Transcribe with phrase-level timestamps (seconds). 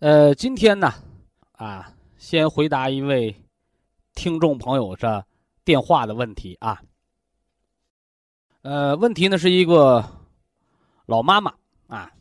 [0.00, 0.94] 呃，今天呢，
[1.54, 3.34] 啊，先回答一位
[4.14, 5.26] 听众朋友这
[5.64, 6.80] 电话的问题啊。
[8.62, 10.08] 呃，问题呢是一个
[11.06, 11.52] 老妈妈
[11.88, 12.12] 啊，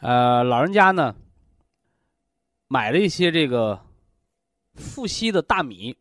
[0.00, 1.16] 呃，老人家呢
[2.68, 3.80] 买了一些这个
[4.74, 5.96] 富硒的大米，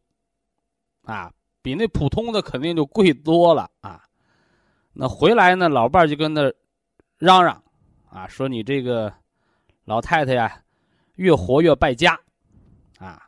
[1.04, 1.32] 啊，
[1.62, 4.04] 比那普通的肯定就贵多了啊。
[4.92, 6.52] 那回来呢，老伴就跟他
[7.18, 7.64] 嚷嚷
[8.10, 9.14] 啊，说你这个
[9.86, 10.64] 老太太呀。
[11.16, 12.20] 越活越败家，
[13.00, 13.22] 啊，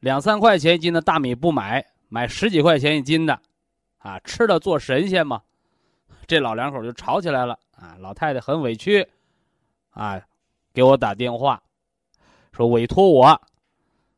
[0.00, 3.40] 两三块钱一斤的大米不买，买十几块钱一斤的，
[3.98, 5.42] 啊，吃了做神仙嘛，
[6.26, 9.06] 这老两口就吵起来了，啊，老太太很委屈，
[9.90, 10.20] 啊，
[10.72, 11.62] 给我打电话，
[12.52, 13.40] 说委托我，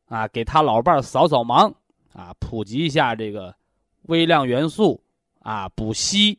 [0.07, 1.73] 啊，给他老伴扫扫盲，
[2.13, 3.55] 啊，普及一下这个
[4.03, 5.03] 微量元素，
[5.41, 6.39] 啊，补硒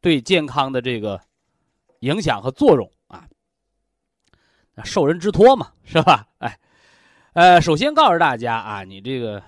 [0.00, 1.20] 对健康的这个
[2.00, 2.90] 影响和作用。
[4.84, 6.26] 受人之托嘛，是吧？
[6.38, 6.58] 哎，
[7.32, 9.42] 呃，首先告诉大家啊，你这个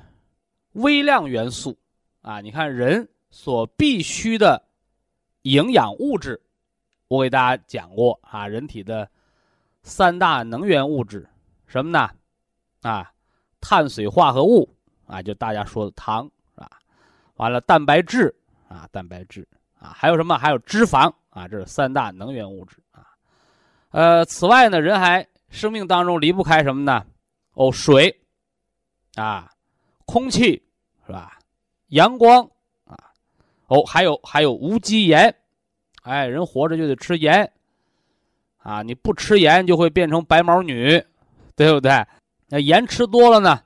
[0.73, 1.77] 微量元素
[2.23, 4.63] 啊，你看人所必需的
[5.43, 6.41] 营养物质，
[7.09, 9.09] 我给大家讲过啊，人体的
[9.83, 11.29] 三大能源物质
[11.67, 12.11] 什么呢？
[12.83, 13.13] 啊，
[13.61, 14.69] 碳水化合物
[15.07, 16.71] 啊，就大家说的糖啊？
[17.37, 18.35] 完了，蛋白质
[18.69, 19.47] 啊，蛋白质
[19.79, 20.39] 啊，还有什么？
[20.39, 22.79] 还有脂肪啊，这是三大能源物质。
[23.91, 27.05] 呃，此外呢，人还生命当中离不开什么呢？
[27.55, 28.21] 哦，水，
[29.15, 29.51] 啊，
[30.05, 30.63] 空气，
[31.07, 31.39] 是吧？
[31.89, 32.45] 阳光，
[32.85, 32.97] 啊，
[33.69, 35.35] 哦，还有还有无机盐，
[36.03, 37.51] 哎，人活着就得吃盐，
[38.59, 41.03] 啊，你不吃盐就会变成白毛女，
[41.57, 42.07] 对不对？
[42.49, 43.63] 那盐吃多了呢，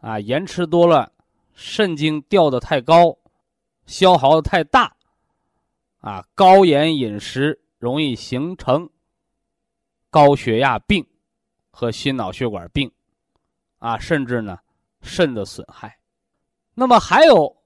[0.00, 1.10] 啊，盐吃多了，
[1.54, 3.16] 肾经掉的太高，
[3.86, 4.94] 消耗的太大，
[6.00, 8.88] 啊，高盐饮食容易形成。
[10.10, 11.06] 高血压病
[11.70, 12.90] 和心脑血管病，
[13.78, 14.58] 啊，甚至呢，
[15.00, 15.96] 肾的损害。
[16.74, 17.56] 那么还有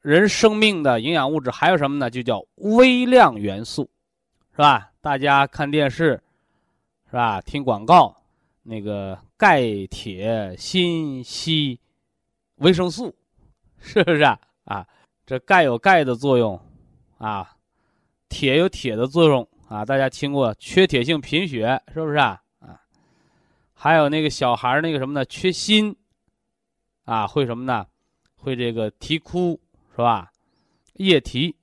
[0.00, 2.08] 人生命的营养物质还有什么呢？
[2.08, 3.90] 就叫微量元素，
[4.52, 4.92] 是吧？
[5.00, 6.22] 大家看电视，
[7.06, 7.40] 是吧？
[7.40, 8.16] 听广告，
[8.62, 11.78] 那个钙、铁、锌、硒、
[12.56, 13.14] 维生素，
[13.78, 14.38] 是不是啊？
[14.64, 14.86] 啊，
[15.26, 16.60] 这钙有钙的作用，
[17.18, 17.56] 啊，
[18.28, 19.48] 铁有铁的作用。
[19.70, 22.42] 啊，大家听过缺铁性贫血是不是啊？
[22.58, 22.74] 啊，
[23.72, 25.24] 还有那个小孩那个什么呢？
[25.26, 25.94] 缺锌，
[27.04, 27.86] 啊，会什么呢？
[28.34, 29.60] 会这个啼哭
[29.92, 30.32] 是吧？
[30.94, 31.54] 夜啼，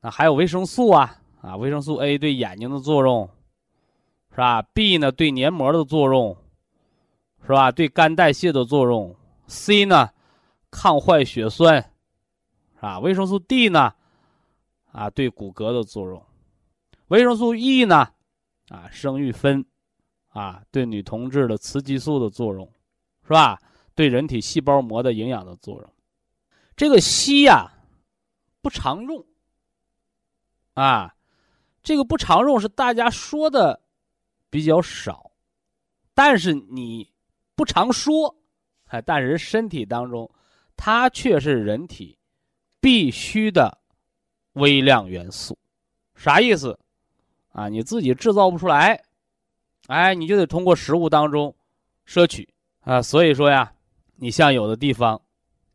[0.00, 3.30] 那还有维生素啊啊，维生素 A 对眼睛的作用，
[4.32, 6.36] 是吧？B 呢对黏膜的作用，
[7.46, 7.70] 是吧？
[7.70, 9.14] 对肝代谢的作用。
[9.46, 10.10] C 呢
[10.72, 11.76] 抗坏血酸，
[12.74, 12.98] 是吧？
[12.98, 13.94] 维生素 D 呢
[14.90, 16.20] 啊对骨骼的作用。
[17.08, 18.08] 维生素 E 呢，
[18.68, 19.64] 啊，生育酚，
[20.28, 22.70] 啊，对女同志的雌激素的作用，
[23.22, 23.58] 是吧？
[23.94, 25.94] 对人体细胞膜的营养的作用。
[26.76, 27.72] 这个硒呀，
[28.60, 29.24] 不常用，
[30.74, 31.14] 啊，
[31.82, 33.80] 这个不常用是大家说的
[34.50, 35.32] 比较少，
[36.14, 37.10] 但是你
[37.56, 38.36] 不常说，
[38.84, 40.30] 哎，但是身体当中，
[40.76, 42.18] 它却是人体
[42.80, 43.76] 必须的
[44.52, 45.58] 微量元素，
[46.14, 46.78] 啥意思？
[47.52, 49.02] 啊，你自己制造不出来，
[49.86, 51.54] 哎，你就得通过食物当中
[52.04, 52.48] 摄取
[52.80, 53.02] 啊。
[53.02, 53.72] 所以说呀，
[54.16, 55.20] 你像有的地方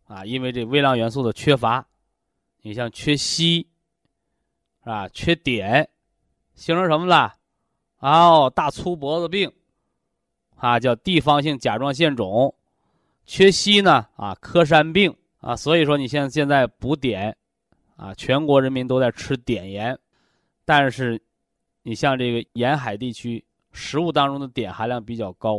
[0.05, 1.85] 啊，因为这微量元素的缺乏，
[2.61, 3.65] 你像缺硒，
[4.83, 5.09] 是吧？
[5.09, 5.87] 缺碘，
[6.53, 7.33] 形成什么了？
[7.99, 9.51] 哦，大粗脖子病
[10.55, 12.53] 啊，叫地方性甲状腺肿。
[13.25, 15.55] 缺硒呢，啊，柯山病啊。
[15.55, 17.35] 所以说，你现在现在补碘
[17.97, 19.99] 啊，全国人民都在吃碘盐，
[20.63, 21.21] 但是。
[21.83, 25.57] 你像这个沿海地区，食物当中的碘含量比较高，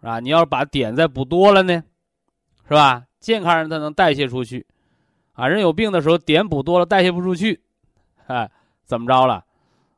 [0.00, 0.20] 是吧？
[0.20, 1.82] 你要是把碘再补多了呢，
[2.68, 3.06] 是吧？
[3.18, 4.66] 健康人他能代谢出去，
[5.32, 7.62] 啊，人有病的时候碘补多了代谢不出去，
[8.26, 8.50] 哎，
[8.84, 9.44] 怎么着了？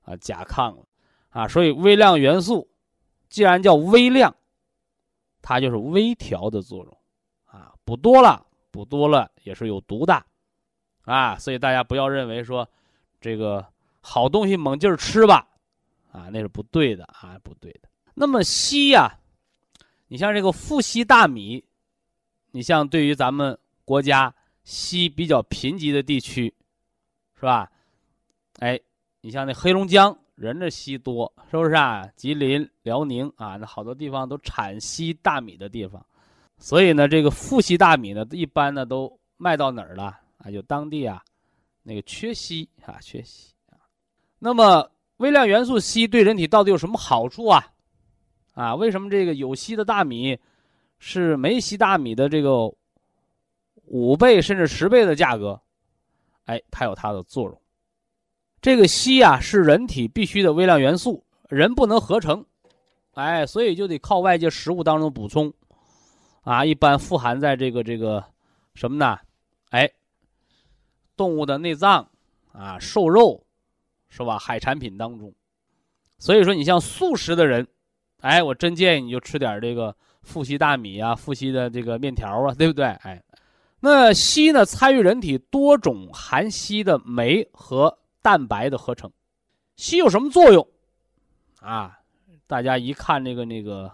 [0.03, 0.85] 啊，甲亢了，
[1.31, 2.69] 啊，所以微量元素，
[3.29, 4.35] 既然叫微量，
[5.43, 6.99] 它就是微调的作用，
[7.47, 10.23] 啊，补多了，补多了也是有毒的，
[11.05, 12.69] 啊，所以大家不要认为说，
[13.21, 13.67] 这个
[14.03, 15.49] 好东西猛劲儿吃吧。
[16.15, 17.89] 啊，那是不对的啊，不对的。
[18.15, 19.19] 那么硒呀，
[20.07, 21.65] 你像这个富硒大米，
[22.53, 24.33] 你像对于咱们国家
[24.65, 26.55] 硒比较贫瘠的地区，
[27.35, 27.69] 是吧？
[28.61, 28.79] 哎，
[29.23, 32.07] 你像那黑龙江人的硒多，是不是啊？
[32.15, 36.07] 吉林、辽宁啊，那好多地方都产硒大米的地方，
[36.59, 40.49] 所以呢，这个富硒大米呢，一般呢都卖到哪儿了啊？
[40.49, 41.21] 就当地啊，
[41.83, 43.83] 那个缺硒啊，缺硒啊，
[44.39, 44.89] 那么。
[45.25, 47.67] 微量元素硒对人体到底有什么好处啊？
[48.53, 50.39] 啊，为什么这个有硒的大米
[50.99, 52.71] 是没硒大米的这个
[53.87, 55.59] 五倍甚至十倍的价格？
[56.45, 57.59] 哎，它有它的作用。
[58.61, 62.45] 这个硒啊是人体必须的微量元素，人不能合成，
[63.15, 65.51] 哎，所以就得靠外界食物当中补充。
[66.43, 68.23] 啊，一般富含在这个这个
[68.75, 69.19] 什么呢？
[69.71, 69.91] 哎，
[71.17, 72.07] 动物的内脏
[72.53, 73.44] 啊，瘦肉。
[74.17, 74.39] 是吧？
[74.39, 75.35] 海产品当中，
[76.19, 77.67] 所以说你像素食的人，
[78.21, 79.93] 哎，我真建议你就吃点这个
[80.23, 82.85] 富硒大米啊，富硒的这个面条啊，对不对？
[82.85, 83.21] 哎，
[83.81, 89.11] 那硒呢，参与人体多种含硒的酶和蛋白的合成。
[89.77, 90.65] 硒有什么作用？
[91.59, 91.99] 啊，
[92.47, 93.91] 大家一看那个那个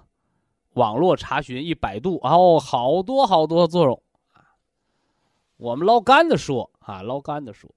[0.75, 4.03] 网络查询一百度，哦，好多好多作用。
[5.57, 7.71] 我们捞干的说啊，捞干的说。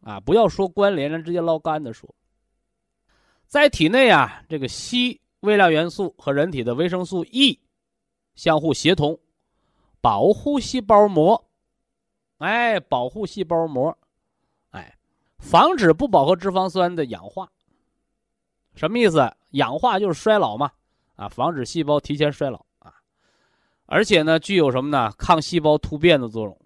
[0.00, 2.14] 啊，不要说关联，咱直接捞干的说。
[3.46, 7.60] 在体内啊，这个硒微量元素和人体的维生素 E
[8.34, 9.18] 相互协同，
[10.00, 11.48] 保护细胞膜，
[12.38, 13.96] 哎，保护细胞膜，
[14.70, 14.96] 哎，
[15.38, 17.50] 防止不饱和脂肪酸的氧化。
[18.74, 19.34] 什么意思？
[19.50, 20.70] 氧化就是衰老嘛，
[21.14, 22.92] 啊，防止细胞提前衰老啊。
[23.86, 25.10] 而且呢，具有什么呢？
[25.16, 26.60] 抗细胞突变的作用。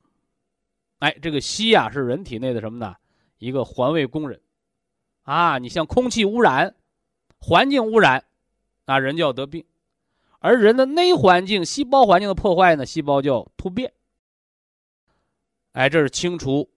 [0.98, 2.96] 哎，这个硒啊，是人体内的什么呢？
[3.40, 4.40] 一个环卫工人，
[5.22, 6.72] 啊，你像空气污染，
[7.38, 8.24] 环境污染，
[8.84, 9.64] 啊，人就要得病；
[10.38, 13.92] 而人的内环境、细胞环境的破坏呢，细胞就要突变。
[15.72, 16.68] 哎，这是清除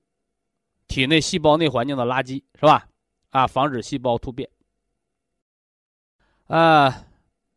[0.87, 2.87] 体内细胞内环境的垃圾，是吧？
[3.29, 4.49] 啊，防止细胞突变。
[6.47, 7.05] 啊，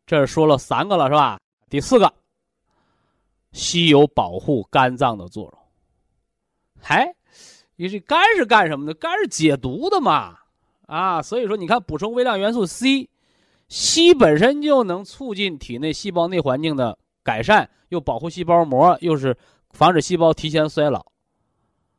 [0.05, 1.39] 这是说了三个了，是吧？
[1.69, 2.13] 第四个，
[3.53, 5.59] 硒有保护肝脏的作用。
[6.89, 7.15] 哎，
[7.77, 8.95] 你这肝是干什么的？
[8.95, 10.37] 肝是解毒的嘛？
[10.87, 13.09] 啊，所以说你看，补充微量元素 C，
[13.69, 19.37] 硒本身就能促进体内细胞内环境的改善，又保护细胞膜，又是
[19.71, 21.05] 防止细胞提前衰老。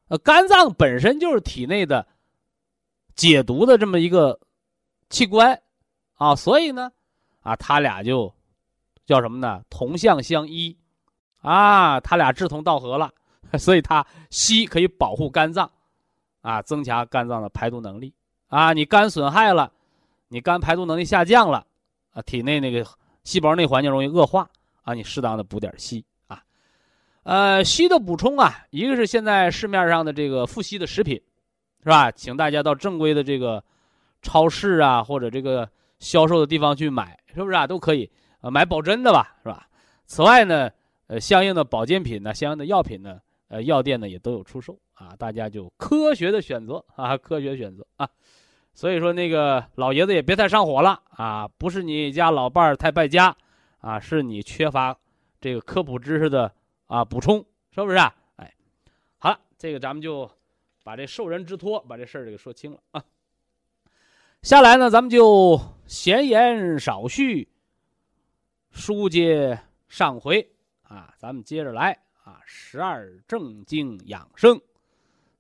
[0.08, 2.08] 呃，肝脏本身就是体内的
[3.16, 4.40] 解毒的这么一个
[5.10, 5.62] 器官
[6.16, 6.90] 啊，所以呢，
[7.42, 8.34] 啊，他俩就
[9.06, 9.62] 叫什么呢？
[9.70, 10.78] 同向相依
[11.42, 13.12] 啊，他俩志同道合了，
[13.60, 15.70] 所以它硒可以保护肝脏
[16.42, 18.14] 啊，增强肝脏的排毒能力
[18.48, 18.74] 啊。
[18.74, 19.72] 你肝损害了，
[20.28, 21.66] 你肝排毒能力下降了
[22.14, 22.86] 啊，体内那个
[23.24, 24.50] 细胞内环境容易恶化
[24.84, 26.42] 啊，你适当的补点硒啊。
[27.24, 31.22] 呃，硒的补充啊，一个是现在市面上的这个富硒的食品，
[31.84, 32.12] 是吧？
[32.12, 33.64] 请大家到正规的这个
[34.22, 37.68] 超市啊，或者这个销售的地方去买，是不是啊？
[37.68, 38.10] 都可以，
[38.42, 39.68] 呃，买保真的吧，是吧？
[40.06, 40.70] 此外呢，
[41.08, 48.10] 呃，相应的保健品呢，相应的药品呢，呃，药店呢也都有出售啊，大家就科学的选择啊，科学选择啊。
[48.74, 53.36] 所以说那个老爷子也别太上火了啊，不是你家老伴儿太败家
[53.80, 54.98] 啊，是你缺乏
[55.42, 56.54] 这个科普知识的。
[56.88, 58.16] 啊，补充是不是啊？
[58.38, 58.56] 哎，
[59.18, 60.32] 好了，这个咱们就
[60.86, 63.04] 把这受人之托，把这事儿给说清了啊。
[64.42, 67.50] 下来呢，咱们就闲言少叙，
[68.72, 70.50] 书接上回
[70.84, 72.42] 啊，咱们接着来啊。
[72.46, 74.60] 十二正经养生，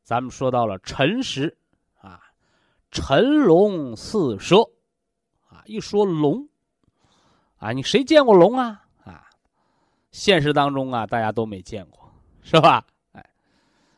[0.04, 1.58] 咱们说到了辰时
[2.00, 2.22] 啊，
[2.92, 4.58] 辰龙巳蛇
[5.50, 5.62] 啊。
[5.66, 6.48] 一说龙
[7.58, 8.86] 啊，你谁见过龙啊？
[9.04, 9.28] 啊
[10.12, 12.10] 现实当中啊，大家都没见过，
[12.42, 12.84] 是吧？
[13.12, 13.30] 哎，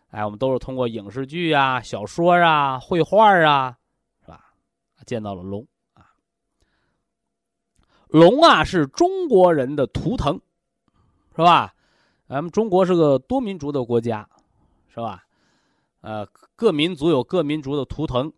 [0.09, 3.77] 哎，我们都是通过影视剧啊、小说啊、绘画啊，
[4.21, 4.51] 是吧？
[5.05, 6.09] 见到了龙啊。
[8.07, 10.41] 龙啊，是中国人的图腾，
[11.35, 11.73] 是吧？
[12.29, 14.29] 咱们中国是个多民族的国家，
[14.87, 15.25] 是吧？
[16.01, 18.31] 呃，各民族有各民族的图腾，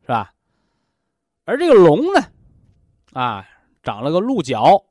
[0.00, 0.34] 是吧？
[1.44, 2.20] 而这个龙呢，
[3.12, 3.48] 啊，
[3.82, 4.84] 长了个鹿角。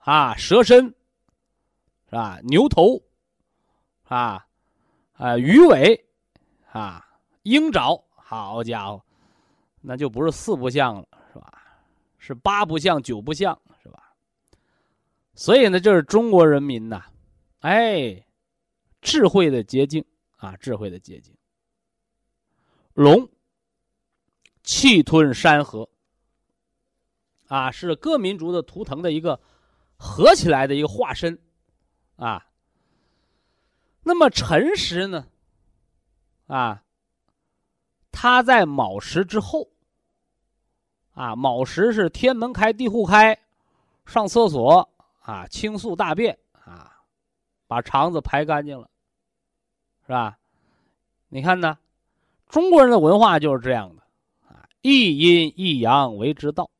[0.00, 0.86] 啊，蛇身，
[2.06, 2.38] 是吧？
[2.44, 3.02] 牛头，
[4.04, 4.46] 啊，
[5.12, 6.06] 啊，鱼尾，
[6.70, 7.04] 啊，
[7.42, 9.02] 鹰爪，好家伙，
[9.82, 11.52] 那就不是四不像了，是吧？
[12.16, 13.58] 是八不像，九不像，
[15.38, 17.00] 所以呢，这是中国人民呐，
[17.60, 18.26] 哎，
[19.00, 20.04] 智慧的结晶
[20.36, 21.32] 啊，智慧的结晶。
[22.92, 23.30] 龙，
[24.64, 25.88] 气吞山河，
[27.46, 29.40] 啊，是各民族的图腾的一个。
[29.96, 31.38] 合起来的一个化身，
[32.16, 32.46] 啊。
[34.02, 35.28] 那么辰时呢？
[36.48, 36.82] 啊，
[38.10, 39.70] 它在卯时之后。
[41.12, 43.38] 啊，卯时是天门开地户开，
[44.04, 44.88] 上厕所
[45.28, 46.90] 啊，清肃大便啊，
[47.66, 48.88] 把肠子排干净了，
[50.06, 50.38] 是吧？
[51.28, 51.76] 你看呢，
[52.46, 54.02] 中国人的文化就是这样的
[54.48, 56.70] 啊，一阴一阳为之道，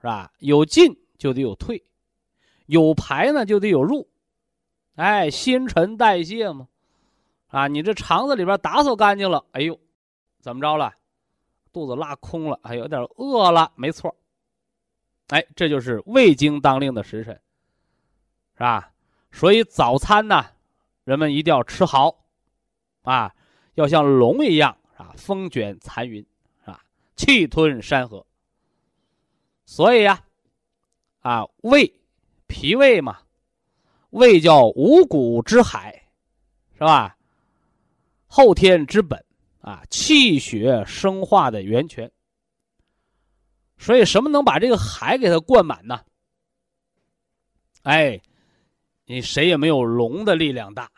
[0.00, 0.32] 是吧？
[0.38, 1.84] 有进就得有退。
[2.64, 4.08] 有排呢，就得有入，
[4.94, 6.66] 哎，新陈代谢嘛，
[7.48, 9.78] 啊，你这肠子里边打扫干净了，哎呦，
[10.40, 10.94] 怎么着了？
[11.74, 14.16] 肚子拉空了，还有点饿了，没错，
[15.28, 17.34] 哎，这就是胃经当令的时辰，
[18.54, 18.92] 是吧？
[19.30, 20.46] 所以早餐呢，
[21.04, 22.24] 人们一定要吃好，
[23.02, 23.34] 啊，
[23.74, 26.24] 要像龙一样啊，风卷残云，
[26.64, 26.82] 啊，
[27.16, 28.26] 气吞山河。
[29.64, 30.22] 所以呀，
[31.20, 31.94] 啊，胃。
[32.50, 33.18] 脾胃嘛，
[34.08, 35.92] 胃叫五谷之海，
[36.72, 37.14] 是吧？
[38.26, 39.22] 后天之本
[39.60, 42.10] 啊，气血生化的源泉。
[43.78, 46.00] 所以，什么能把这个海给它灌满呢？
[47.82, 48.20] 哎，
[49.06, 50.90] 你谁也没有龙的力量大，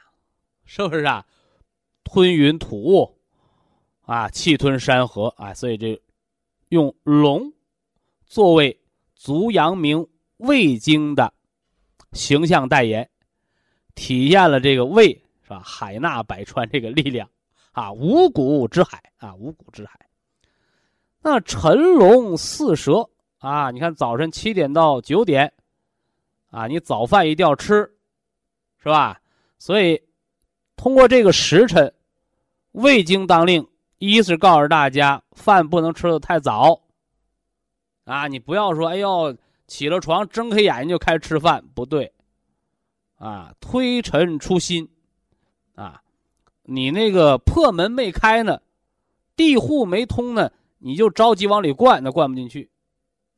[0.65, 1.25] 是不是啊？
[2.03, 3.19] 吞云吐雾，
[4.03, 6.01] 啊，气吞山河啊，所以这
[6.71, 7.53] 用龙
[8.27, 8.81] 作为
[9.15, 10.05] 足阳明
[10.39, 11.33] 胃经的。
[12.13, 13.09] 形象代言，
[13.95, 15.13] 体现了这个胃
[15.45, 15.61] 是吧？
[15.61, 17.31] 海纳百川这个力量
[17.71, 20.10] 啊，五谷之海啊，五谷之海。
[21.23, 23.09] 那辰龙巳蛇
[23.39, 25.53] 啊，你看早晨七点到九点
[26.51, 27.91] 啊，你早饭一定要吃，
[28.83, 29.21] 是吧？
[29.59, 30.03] 所以
[30.77, 31.93] 通过这个时辰，
[32.73, 33.67] 胃经当令，
[33.99, 36.81] 一是告诉大家饭不能吃的太早，
[38.05, 39.37] 啊，你不要说，哎呦，
[39.67, 42.13] 起了床睁开眼睛就开始吃饭，不对。
[43.17, 44.89] 啊，推陈出新，
[45.75, 46.03] 啊，
[46.63, 48.63] 你那个破门没开呢，
[49.37, 50.51] 地户没通呢，
[50.81, 52.69] 你就着急往里灌，那灌不进去。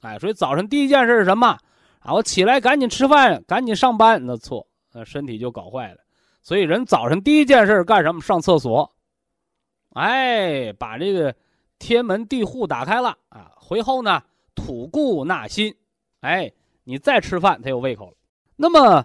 [0.01, 1.59] 哎，所以早晨第一件事是什么？
[1.99, 5.99] 啊，我起来赶紧吃饭，赶紧上班，那错，那身体就搞坏了。
[6.43, 8.21] 所以人早晨第一件事干什么？
[8.23, 8.91] 上厕所。
[9.91, 11.35] 哎，把这个
[11.79, 14.23] 天门地户打开了啊，回后呢，
[14.55, 15.75] 吐故纳新。
[16.21, 16.51] 哎，
[16.85, 18.17] 你再吃饭，他有胃口了。
[18.57, 19.05] 那么。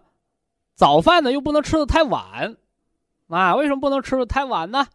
[0.76, 2.56] 早饭呢又不能吃的太晚，
[3.30, 4.86] 啊，为什么不能吃的太晚呢？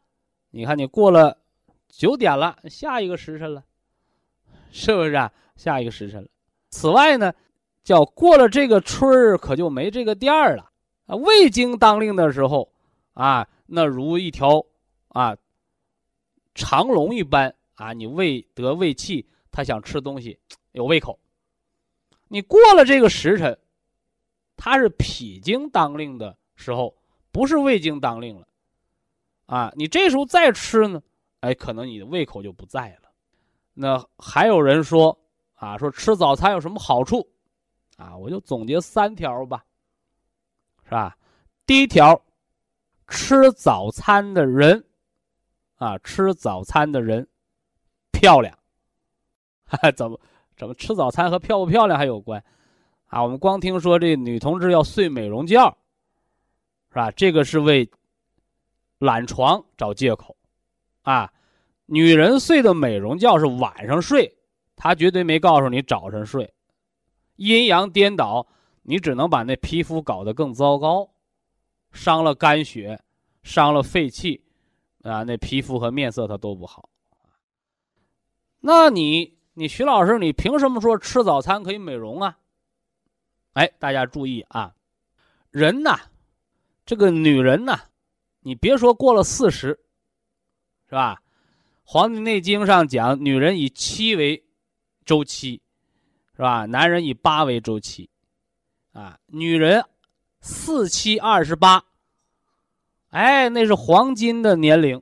[0.50, 1.38] 你看你过了
[1.92, 3.62] 九点了，下一个时辰了，
[4.72, 5.30] 是不是啊？
[5.54, 6.28] 下一个时辰了。
[6.70, 7.32] 此外呢，
[7.84, 10.72] 叫过了这个春儿，可就没这个店儿了
[11.06, 11.14] 啊。
[11.14, 12.72] 胃经当令的时候，
[13.12, 14.64] 啊，那如一条
[15.08, 15.36] 啊
[16.54, 20.38] 长龙一般啊，你胃得胃气，他想吃东西，
[20.72, 21.20] 有胃口。
[22.28, 23.58] 你过了这个时辰。
[24.54, 26.94] 它是脾经当令的时候，
[27.32, 28.46] 不是胃经当令了，
[29.46, 31.02] 啊，你这时候再吃呢，
[31.42, 33.10] 哎，可能你的胃口就不在了。
[33.74, 35.18] 那还有人说，
[35.54, 37.28] 啊，说吃早餐有什么好处？
[37.96, 39.64] 啊，我就总结三条吧，
[40.84, 41.16] 是吧？
[41.66, 42.20] 第一条，
[43.08, 44.84] 吃早餐的人，
[45.76, 47.26] 啊，吃早餐的人
[48.12, 48.56] 漂亮，
[49.96, 50.20] 怎么
[50.56, 52.42] 怎么吃早餐和漂不漂亮还有关？
[53.06, 55.76] 啊，我们光听说这女同志要睡美容觉，
[56.90, 57.10] 是吧？
[57.10, 57.90] 这个是为
[58.98, 60.36] 懒床找借口，
[61.02, 61.32] 啊，
[61.86, 64.38] 女人睡的美容觉是晚上睡，
[64.76, 66.52] 她绝对没告诉你早晨睡，
[67.36, 68.46] 阴阳颠倒，
[68.82, 71.10] 你只能把那皮肤搞得更糟糕，
[71.92, 73.00] 伤了肝血，
[73.42, 74.44] 伤了肺气，
[75.02, 76.88] 啊，那皮肤和面色它都不好。
[78.60, 82.38] 那你，你徐老师，你凭什么说吃早餐可以美容啊？
[83.54, 84.74] 哎，大家注意啊，
[85.50, 85.98] 人呐，
[86.86, 87.78] 这个女人呐，
[88.40, 89.78] 你别说过了四十，
[90.92, 91.16] 是吧？
[91.84, 94.44] 《黄帝内经》上讲，女人以七为
[95.06, 95.62] 周期，
[96.36, 96.66] 是吧？
[96.66, 98.10] 男人以八为周期，
[98.92, 99.82] 啊，女人
[100.42, 101.82] 四七二十八，
[103.08, 105.00] 哎，那是黄金的年龄，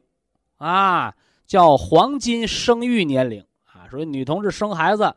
[0.58, 1.12] 啊，
[1.44, 3.88] 叫黄金生育年龄啊。
[3.90, 5.12] 所以女同志生孩子，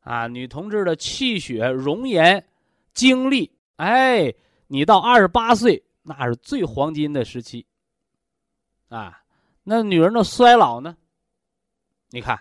[0.00, 2.44] 啊，女同志的气血容颜。
[2.92, 4.34] 精力，哎，
[4.66, 7.64] 你到二十八岁，那是最黄金的时期。
[8.88, 9.19] 啊，
[9.62, 10.96] 那女人的衰老呢？
[12.10, 12.40] 你看，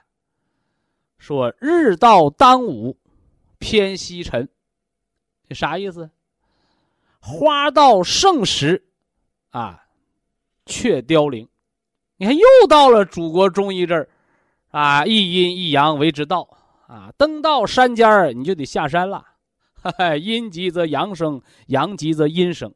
[1.17, 2.97] 说日到当午，
[3.59, 4.49] 偏西沉，
[5.47, 6.09] 这啥意思？
[7.19, 8.85] 花到盛时，
[9.51, 9.85] 啊，
[10.65, 11.47] 却凋零。
[12.17, 14.09] 你看，又到了祖国中医这儿，
[14.71, 19.25] 啊，一阴一阳为之道，啊，登到山尖儿，你就得下山了。
[20.19, 22.73] 阴极则阳生，阳极则阴生，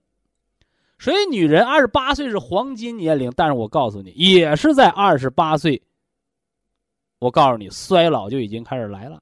[1.03, 5.83] 所以女人二十八岁是黄金年龄，但是我告诉你，也是在二十八岁。
[7.19, 9.21] 我告诉你，衰老就已经开始来了，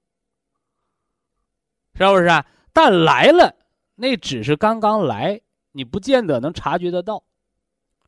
[1.96, 2.28] 是不是？
[2.72, 3.56] 但来了，
[3.96, 5.42] 那只是刚刚来，
[5.72, 7.24] 你不见得能察觉得到。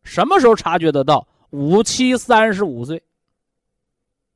[0.04, 1.28] 什么时候察觉得到？
[1.50, 3.02] 五七三十五岁。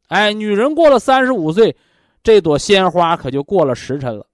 [0.07, 1.77] 哎，女人过了三十五岁，
[2.23, 4.25] 这朵鲜花可就过了时辰了。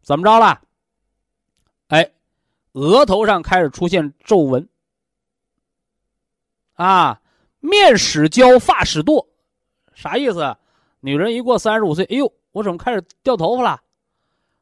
[0.00, 0.58] 怎么着了？
[1.88, 2.10] 哎，
[2.72, 4.68] 额头上开始出现皱纹，
[6.74, 7.20] 啊，
[7.60, 9.26] 面始焦，发始堕，
[9.94, 10.56] 啥意思？
[11.00, 13.80] 女人一过三十五岁，哎呦，我怎么开始掉头发了？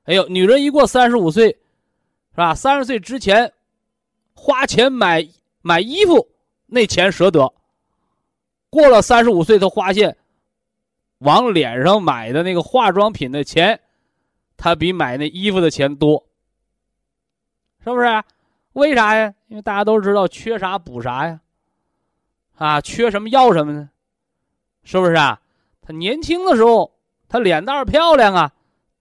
[0.05, 2.55] 哎呦，女人一过三十五岁，是吧？
[2.55, 3.53] 三十岁之前
[4.35, 5.29] 花钱买
[5.63, 6.29] 买衣服，
[6.67, 7.53] 那钱舍得；
[8.71, 10.17] 过了三十五岁，她发现
[11.19, 13.81] 往脸上买的那个化妆品的钱。
[14.63, 16.23] 他比买那衣服的钱多，
[17.83, 18.23] 是不是？
[18.75, 19.35] 为啥呀？
[19.49, 21.41] 因为大家都知道缺啥补啥呀，
[22.57, 23.91] 啊，缺什么要什么呢？
[24.85, 25.41] 是不是啊？
[25.83, 26.93] 他年轻的时候，
[27.29, 28.53] 他脸蛋漂亮啊，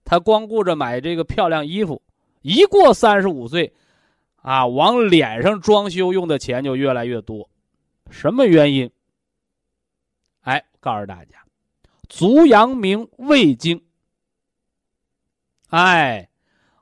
[0.04, 2.02] 他光顾着买这个漂亮衣服，
[2.42, 3.72] 一过三十五岁，
[4.42, 7.48] 啊，往脸上装修用的钱就越来越多，
[8.10, 8.90] 什么原因？
[10.40, 11.44] 哎，告诉大家，
[12.08, 13.80] 足阳明胃经。
[15.68, 16.29] 哎，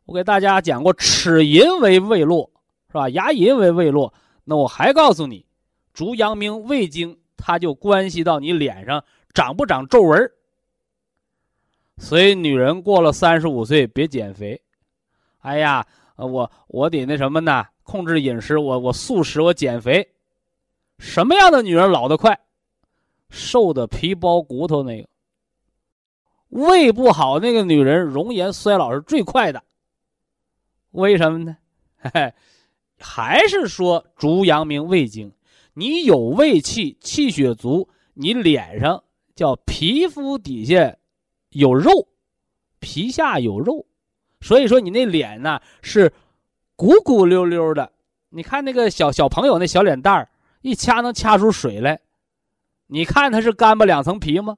[0.09, 2.51] 我给大家讲过，齿龈为胃络，
[2.87, 3.11] 是吧？
[3.11, 4.15] 牙龈为胃络。
[4.43, 5.45] 那我还告诉你，
[5.93, 10.33] 足阳明胃经，它就关系到你脸上长不长皱纹。
[11.99, 14.59] 所以，女人过了三十五岁别减肥。
[15.41, 17.67] 哎呀，我我得那什么呢？
[17.83, 20.09] 控制饮食，我我素食，我减肥。
[20.99, 22.41] 什么样的女人老得快？
[23.29, 25.07] 瘦的皮包骨头那个。
[26.49, 29.63] 胃不好那个女人容颜衰老是最快的。
[30.93, 31.57] 为什么呢？
[31.99, 32.33] 嘿，
[32.99, 35.33] 还是说足阳明胃经，
[35.75, 40.97] 你有胃气，气血足，你脸上叫皮肤底下
[41.51, 42.09] 有肉，
[42.81, 43.87] 皮下有肉，
[44.41, 46.13] 所以说你那脸呢是
[46.77, 47.93] 鼓鼓溜溜的。
[48.31, 50.29] 你看那个小小朋友那小脸蛋儿，
[50.61, 52.01] 一掐能掐出水来。
[52.87, 54.57] 你看他是干巴两层皮吗？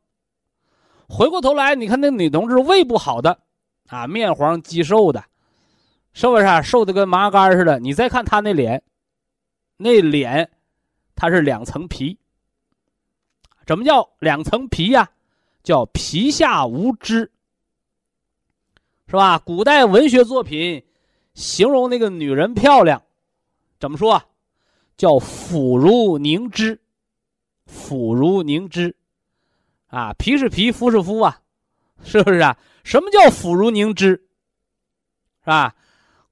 [1.08, 3.40] 回过头来，你看那女同志胃不好的，
[3.88, 5.24] 啊，面黄肌瘦的，
[6.12, 6.60] 是不是啊？
[6.60, 7.78] 瘦的跟麻杆似的？
[7.78, 8.82] 你再看他那脸，
[9.76, 10.50] 那脸，
[11.14, 12.18] 它是两层皮。
[13.66, 15.10] 怎么叫两层皮呀？
[15.62, 17.30] 叫皮下无脂，
[19.06, 19.38] 是吧？
[19.38, 20.84] 古代文学作品
[21.34, 23.02] 形容那个女人漂亮，
[23.78, 24.22] 怎么说？
[24.96, 26.80] 叫肤如凝脂。
[27.66, 28.96] 肤如凝脂，
[29.86, 31.40] 啊，皮是皮，肤是肤啊，
[32.02, 32.58] 是不是啊？
[32.82, 34.26] 什么叫肤如凝脂？
[35.44, 35.76] 是吧？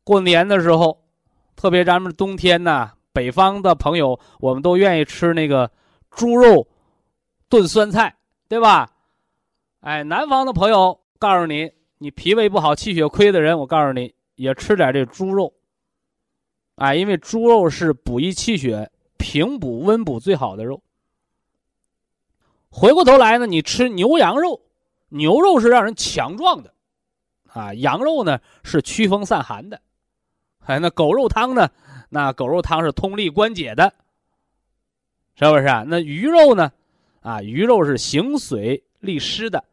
[0.09, 1.05] 过年的时候，
[1.55, 5.71] 特别咱们冬天呢，北方的朋友，我们都愿意吃那个
[6.11, 6.67] 猪肉
[7.51, 8.17] 炖酸菜，
[8.49, 8.91] 对吧？
[9.81, 15.53] 哎，南方的朋友，告诉你，你脾胃不好、气血亏的人，我告诉你，也吃点这猪肉。
[16.77, 20.83] 哎，因为猪肉是补益气血、平补温补最好的肉。
[22.71, 24.59] 回过头来呢，你吃牛羊肉，
[25.11, 26.73] 牛肉是让人强壮的，
[27.53, 29.79] 啊，羊肉呢是驱风散寒的，
[30.69, 31.71] 哎，那狗肉汤呢，
[32.11, 33.95] 那狗肉汤是通利关节的，
[35.35, 35.83] 是不是啊？
[35.87, 36.71] 那鱼肉呢，
[37.23, 39.65] 啊，鱼肉是行水利湿的，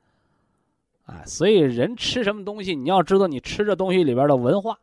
[1.06, 4.80] 啊，所以人吃什么东西，你要知道你吃这东西里边的文化。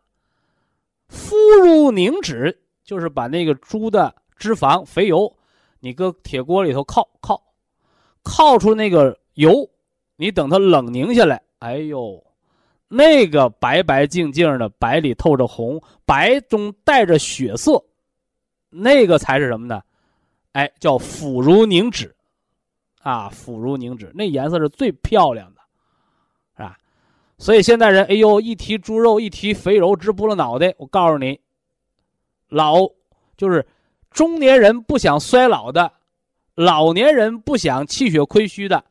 [1.09, 5.35] 肤如凝脂，就是把那个猪的脂肪肥油，
[5.81, 7.43] 你搁铁锅里头烤烤。
[8.23, 9.69] 靠出那个油，
[10.17, 12.23] 你等它冷凝下来，哎呦，
[12.95, 17.83] 那个白白净净的，白里透着红，白中带着血色，
[18.69, 19.81] 那个才是什么呢？
[20.53, 22.15] 哎，叫腐如凝脂，
[23.01, 25.61] 啊，腐如凝脂，那颜色是最漂亮的，
[26.55, 26.77] 是吧？
[27.39, 30.75] 所以现代人，哎呦，一提猪肉，一提肥肉，直拨了脑袋。
[30.77, 31.41] 我告诉你，
[32.51, 32.87] 老
[33.39, 33.67] 就是
[34.11, 35.91] 中年人不想衰老的。
[36.55, 38.85] 老年人不想气血亏虚的，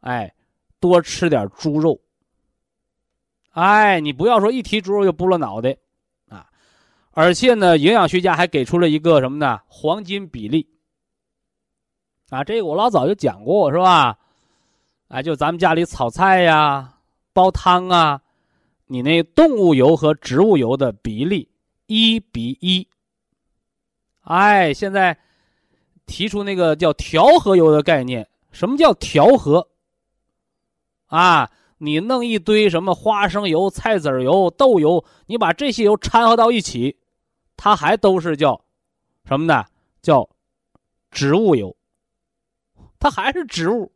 [0.00, 0.34] 哎，
[0.78, 1.98] 多吃点猪肉。
[3.50, 5.76] 哎，你不要说一提猪肉就拨了脑袋，
[6.28, 6.46] 啊！
[7.12, 9.60] 而且呢，营养学家还给出了一个什么呢？
[9.66, 10.68] 黄金比例。
[12.28, 14.18] 啊，这个我老早就讲过，是吧？
[15.08, 16.94] 哎，就咱们家里炒菜呀、
[17.32, 18.20] 煲汤啊，
[18.86, 21.48] 你那动物油和植物油的比例
[21.86, 22.86] 一比一。
[24.22, 25.16] 哎，现在。
[26.06, 29.64] 提出那个叫调和油的概念，什么叫调和？
[31.06, 31.48] 啊，
[31.82, 36.98] 你弄一堆什么花生油、菜籽油、豆油，你把这些油掺和到一起，
[37.56, 38.62] 它还都是叫
[39.24, 39.64] 什么呢？
[40.02, 40.28] 叫
[41.10, 41.74] 植物油，
[42.98, 43.92] 它还是植物，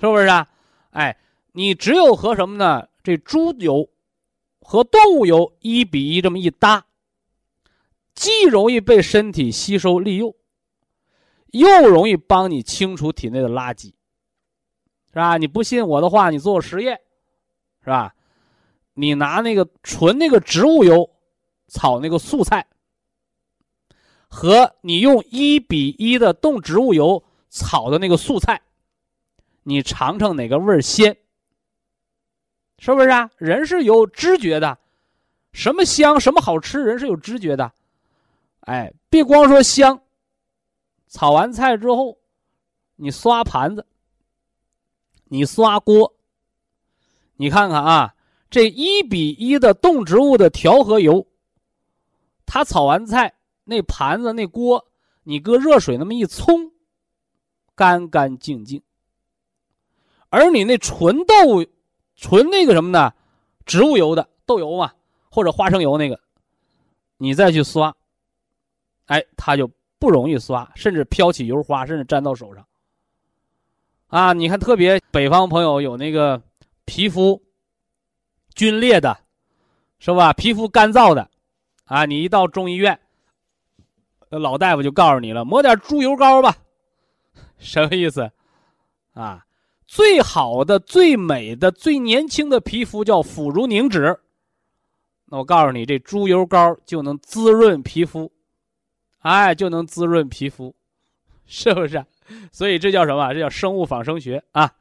[0.00, 0.48] 是不是啊？
[0.90, 1.16] 哎，
[1.52, 2.88] 你只有和什么呢？
[3.04, 3.88] 这猪油
[4.60, 6.86] 和动物油一比一这么一搭，
[8.14, 10.34] 既容易被身体吸收利用。
[11.52, 13.92] 又容易帮你清除体内的垃圾，
[15.10, 15.36] 是吧？
[15.36, 17.00] 你不信我的话，你做实验，
[17.82, 18.14] 是吧？
[18.94, 21.10] 你拿那个纯那个植物油
[21.68, 22.66] 炒那个素菜，
[24.28, 28.60] 和你用一比一的动植物油炒的那个素菜，
[29.62, 31.16] 你尝尝哪个味儿鲜？
[32.78, 33.30] 是不是啊？
[33.36, 34.78] 人是有知觉的，
[35.52, 37.72] 什么香什么好吃，人是有知觉的。
[38.60, 40.00] 哎，别光说香。
[41.08, 42.18] 炒完菜之后，
[42.96, 43.84] 你刷盘子，
[45.32, 46.12] 你刷锅，
[47.36, 48.14] 你看看啊，
[48.50, 51.26] 这一比一的动植物的调和油，
[52.44, 53.32] 它炒完菜
[53.64, 54.84] 那盘子那锅，
[55.22, 56.72] 你搁热水那么一冲，
[57.74, 58.82] 干干净净。
[60.28, 61.64] 而你那纯豆、
[62.16, 63.14] 纯那个什么呢，
[63.64, 64.92] 植物油的豆油嘛，
[65.30, 66.20] 或者花生油那个，
[67.18, 67.96] 你再去刷，
[69.06, 69.70] 哎，它就。
[70.00, 72.66] 不容易刷，甚至飘起油花，甚至粘到手上。
[74.10, 76.42] 啊，你看，特别北方朋友有那个
[76.84, 77.40] 皮肤
[78.56, 79.16] 皲裂的，
[80.00, 80.32] 是吧？
[80.32, 81.30] 皮肤干燥的，
[81.84, 82.98] 啊，你一到中医院，
[84.28, 86.56] 老大夫就告诉你了，抹点猪油膏吧。
[87.56, 88.28] 什么意思？
[89.12, 89.46] 啊，
[89.86, 94.18] 最好的、最美的、最年轻的皮肤叫肤如凝脂。
[95.26, 98.32] 那我告诉你，这猪油膏就能滋润皮肤。
[99.20, 100.74] 哎，就能滋润皮肤，
[101.46, 102.04] 是不是？
[102.52, 103.32] 所以这叫什么？
[103.32, 104.72] 这叫生物仿生学啊。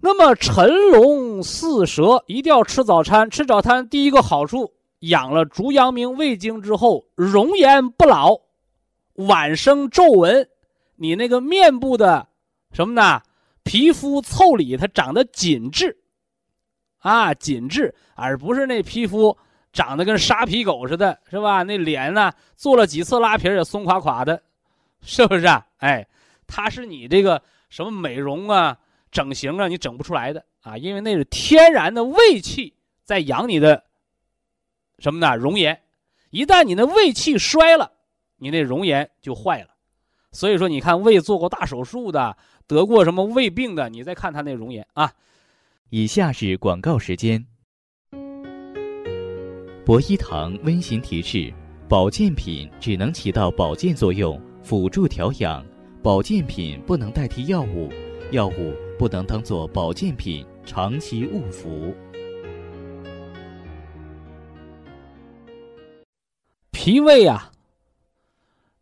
[0.00, 8.36] 那么辰龙巳蛇一定要吃早餐，吃早餐第一个好处，养了足阳明胃经之后，容颜不老，
[9.14, 10.48] 晚生皱纹，
[10.96, 12.26] 你那个面部的
[12.72, 13.20] 什么呢？
[13.62, 15.96] 皮肤腠理它长得紧致，
[16.98, 19.38] 啊，紧致，而不是那皮肤
[19.72, 21.62] 长得跟沙皮狗似的，是吧？
[21.62, 24.42] 那脸呢，做了几次拉皮也松垮垮的，
[25.02, 25.66] 是不是啊？
[25.78, 26.06] 哎，
[26.46, 28.78] 它是你这个什么美容啊、
[29.10, 33.84] 整形啊，你整不出来的啊，因为那是天然的胃气在养你的
[34.98, 35.36] 什么呢？
[35.36, 35.82] 容颜，
[36.30, 37.92] 一旦你的胃气衰了，
[38.36, 39.68] 你那容颜就坏了。
[40.30, 42.36] 所以说，你看胃做过大手术的。
[42.68, 43.90] 得过什么胃病的？
[43.90, 45.12] 你再看他那容颜啊！
[45.90, 47.44] 以下是广告时间。
[49.84, 51.52] 博一堂温馨提示：
[51.86, 55.64] 保健品只能起到保健作用，辅助调养；
[56.02, 57.90] 保健品不能代替药物，
[58.30, 61.94] 药物不能当做保健品长期误服。
[66.70, 67.52] 脾胃啊，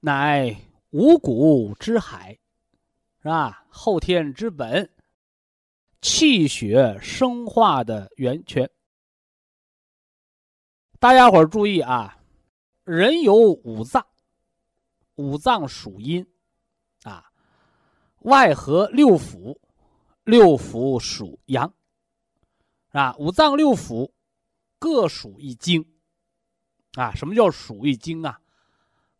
[0.00, 0.56] 乃
[0.90, 2.36] 五谷之海。
[3.22, 3.66] 是吧？
[3.68, 4.88] 后天之本，
[6.00, 8.70] 气血生化的源泉。
[10.98, 12.18] 大家伙儿注意啊，
[12.84, 14.06] 人有五脏，
[15.20, 16.26] 五脏属阴，
[17.02, 17.30] 啊，
[18.20, 19.58] 外合六腑，
[20.24, 21.74] 六腑属阳，
[22.92, 24.10] 啊，五脏六腑
[24.78, 25.86] 各属一经，
[26.94, 28.40] 啊，什么叫属一经啊？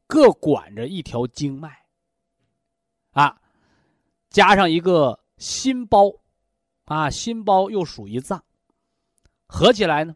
[0.06, 1.86] 各管着一条经脉，
[3.10, 3.36] 啊。
[4.30, 6.08] 加上一个心包，
[6.84, 8.44] 啊，心包又属于脏，
[9.48, 10.14] 合起来呢，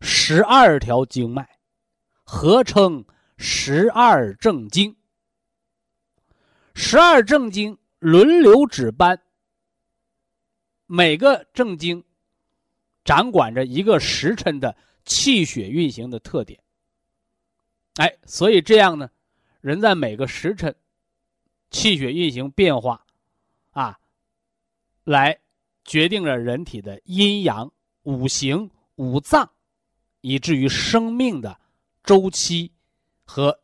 [0.00, 1.60] 十二条经脉，
[2.24, 3.04] 合称
[3.44, 4.94] 十二正经。
[6.74, 9.20] 十二正经轮流值班，
[10.86, 12.04] 每个正经
[13.04, 16.62] 掌管着一个时辰的气血运行的特点。
[17.96, 19.10] 哎，所以这样呢，
[19.60, 20.72] 人在每个时辰。
[21.72, 23.04] 气血运行变化，
[23.70, 23.98] 啊，
[25.02, 25.40] 来
[25.84, 29.50] 决定了人体的阴阳、五行、五脏，
[30.20, 31.58] 以至于生命的
[32.04, 32.70] 周期
[33.32, 33.58] 和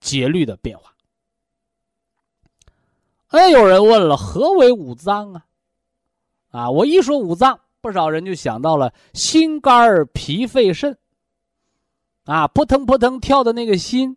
[0.00, 0.92] 节律的变化。
[3.28, 5.46] 哎，有人问了，何为五脏啊？
[6.50, 10.98] 啊，我一说五脏，不少人就想到了心、肝、脾、肺、肾，
[12.24, 14.14] 啊，扑腾扑腾跳的那个心。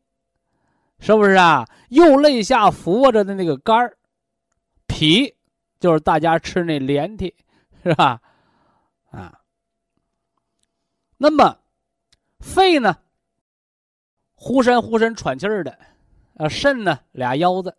[1.00, 1.66] 是不是啊？
[1.88, 3.98] 右肋下俯卧着的那个肝儿，
[4.88, 5.34] 脾
[5.80, 7.34] 就是大家吃那连体，
[7.82, 8.22] 是吧？
[9.10, 9.40] 啊，
[11.18, 11.58] 那么
[12.42, 12.98] 肺呢？
[14.44, 15.78] 呼身呼身喘气儿的，
[16.34, 17.00] 啊，肾呢？
[17.12, 17.78] 俩腰子。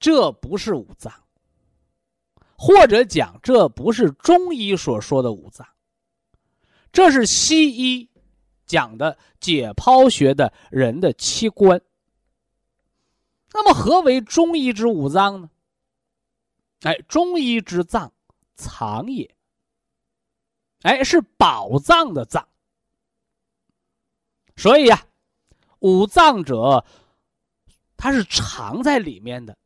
[0.00, 1.12] 这不是五脏，
[2.56, 5.68] 或者讲这不是中医所说的五脏，
[6.90, 8.08] 这是西医。
[8.64, 11.78] 讲的解剖学的人的器官。
[13.52, 15.50] 那么何为中医之五脏呢？
[16.80, 18.10] 哎，中医之脏，
[18.56, 19.36] 藏也。
[20.80, 22.48] 哎，是宝藏的藏。
[24.56, 25.06] 所以呀，
[25.80, 26.84] 五脏者，
[27.96, 29.56] 它是藏在里面的。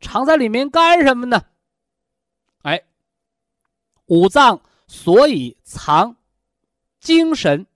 [0.00, 1.44] 藏在里面干什么呢？
[2.62, 2.84] 哎，
[4.06, 6.16] 五脏所以藏
[7.00, 7.66] 精神。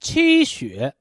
[0.00, 0.94] 气血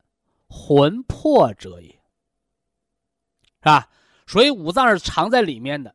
[0.48, 3.92] 魂魄者也，是吧？
[4.26, 5.94] 所以五脏是藏在里面的，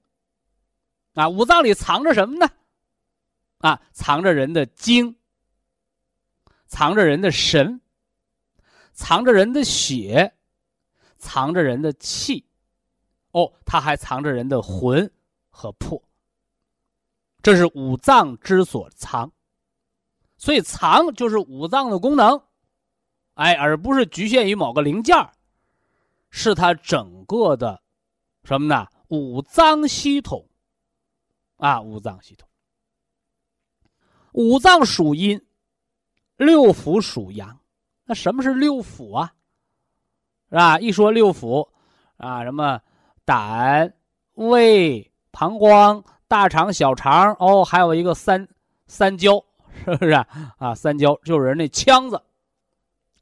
[1.15, 2.49] 啊，五脏里藏着什么呢？
[3.59, 5.17] 啊，藏着人的精，
[6.69, 7.81] 藏着人的神，
[8.92, 10.35] 藏着人的血，
[11.18, 12.46] 藏着人的气，
[13.33, 15.11] 哦，它还藏着人的魂
[15.50, 16.02] 和魄。
[17.42, 19.33] 这是五脏之所藏，
[20.37, 22.40] 所以藏就是五脏的功能。
[23.35, 25.16] 哎，而不是局限于某个零件
[26.31, 27.83] 是它整个的
[28.44, 28.87] 什么呢？
[29.09, 30.48] 五脏系统
[31.57, 32.48] 啊，五脏系统。
[34.33, 35.44] 五脏属阴，
[36.37, 37.62] 六腑属阳。
[38.05, 39.33] 那什么是六腑啊？
[40.51, 40.79] 是吧？
[40.79, 41.69] 一说六腑
[42.17, 42.81] 啊，什么
[43.25, 43.95] 胆、
[44.35, 48.47] 胃、膀胱、大肠、小肠，哦，还有一个三
[48.87, 49.43] 三焦，
[49.85, 50.75] 是不是啊？
[50.75, 52.21] 三焦就是人那腔子。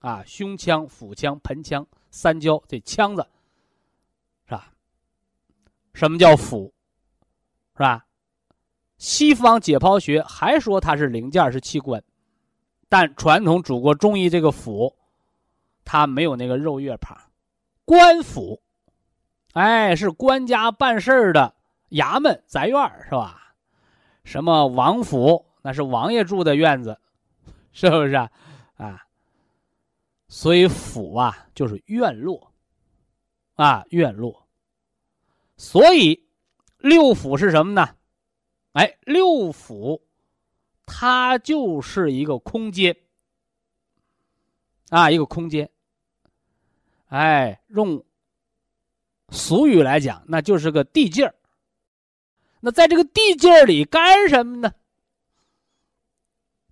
[0.01, 3.27] 啊，胸腔、腹腔、盆腔、三焦这腔子，
[4.47, 4.73] 是吧？
[5.93, 6.73] 什么叫腑？
[7.75, 8.07] 是吧？
[8.97, 12.03] 西方解剖学还说它是零件，是器官，
[12.91, 14.95] 但传统祖国中医这个腑，
[15.85, 17.17] 它没有那个肉月旁，
[17.85, 18.61] 官府，
[19.53, 21.55] 哎，是官家办事儿的
[21.91, 23.55] 衙门宅院是吧？
[24.25, 26.99] 什么王府，那是王爷住的院子，
[27.73, 28.31] 是不是啊？
[28.77, 29.07] 啊，
[30.27, 32.53] 所以府啊就是院落，
[33.55, 34.47] 啊院落。
[35.57, 36.27] 所以
[36.79, 37.95] 六府是什么呢？
[38.73, 40.03] 哎，六府，
[40.93, 42.97] 它就是一个空间，
[44.89, 45.71] 啊，一个空间。
[47.07, 48.05] 哎，用
[49.29, 51.35] 俗语来讲，那就是个地界儿。
[52.59, 54.73] 那在这个地界儿里干什么呢？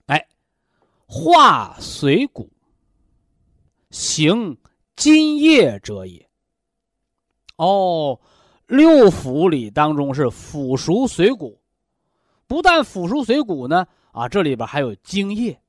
[0.07, 0.27] 哎，
[1.07, 2.51] 化水谷，
[3.91, 4.59] 行
[4.97, 6.29] 津液者也。
[7.55, 8.21] 哦，
[8.67, 11.61] 六腑里当中是腐熟水谷，
[12.49, 15.61] 不但腐熟水谷呢，啊，这里边还有津液，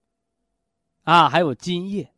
[1.04, 2.12] 啊，还有津液。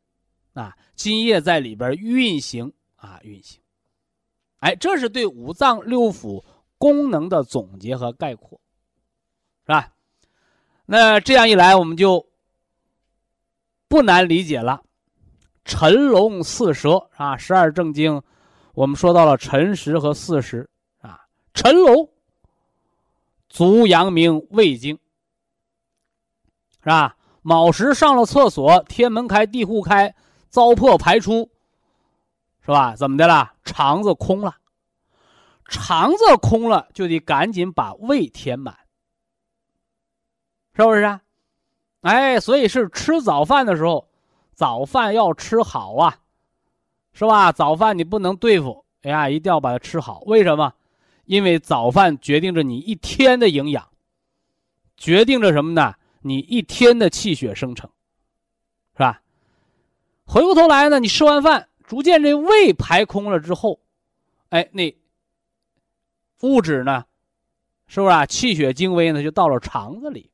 [0.54, 3.62] 啊，津液在里边运行啊，运行，
[4.60, 6.44] 哎，这是对五脏六腑
[6.78, 8.60] 功能的总结和概括，
[9.66, 9.94] 是吧？
[10.86, 12.28] 那这样一来，我们就
[13.88, 14.84] 不难理解了。
[15.64, 18.22] 辰龙巳蛇啊，十二正经，
[18.74, 21.22] 我们说到了辰时和巳时啊。
[21.54, 22.12] 辰龙，
[23.48, 25.00] 足阳明胃经，
[26.82, 27.16] 是吧？
[27.42, 30.14] 卯时上了厕所，天门开，地户开。
[30.50, 31.50] 糟粕排出，
[32.60, 32.94] 是吧？
[32.94, 33.54] 怎么的了？
[33.64, 34.58] 肠子空了，
[35.70, 38.76] 肠子空了就得赶紧把胃填满，
[40.76, 41.22] 是不是啊？
[42.02, 44.10] 哎，所以是吃早饭的时候，
[44.54, 46.18] 早饭要吃好啊，
[47.14, 47.54] 是吧？
[47.54, 50.20] 早饭你不能对付，哎呀，一定要把它吃好。
[50.26, 50.74] 为什么？
[51.24, 53.88] 因为早饭决定着你一天的营养，
[54.98, 55.96] 决定着什么呢？
[56.22, 57.90] 你一天的气血生成，
[58.94, 59.22] 是吧？
[60.26, 63.80] 回过头来呢，你吃完饭，逐渐这胃排空了之后，
[64.50, 64.96] 哎，那
[66.42, 67.06] 物质呢，
[67.88, 68.26] 是不是啊？
[68.26, 70.32] 气血精微呢，就到了肠子里，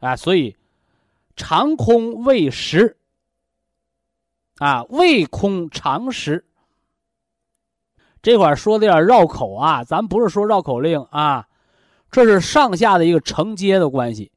[0.00, 0.56] 啊，所以
[1.34, 2.96] 肠空胃实，
[4.58, 6.44] 啊，胃空肠实。
[8.22, 11.48] 这块说的有点绕口啊，咱不是说绕口令啊，
[12.10, 14.30] 这是上下的一个承接的关系。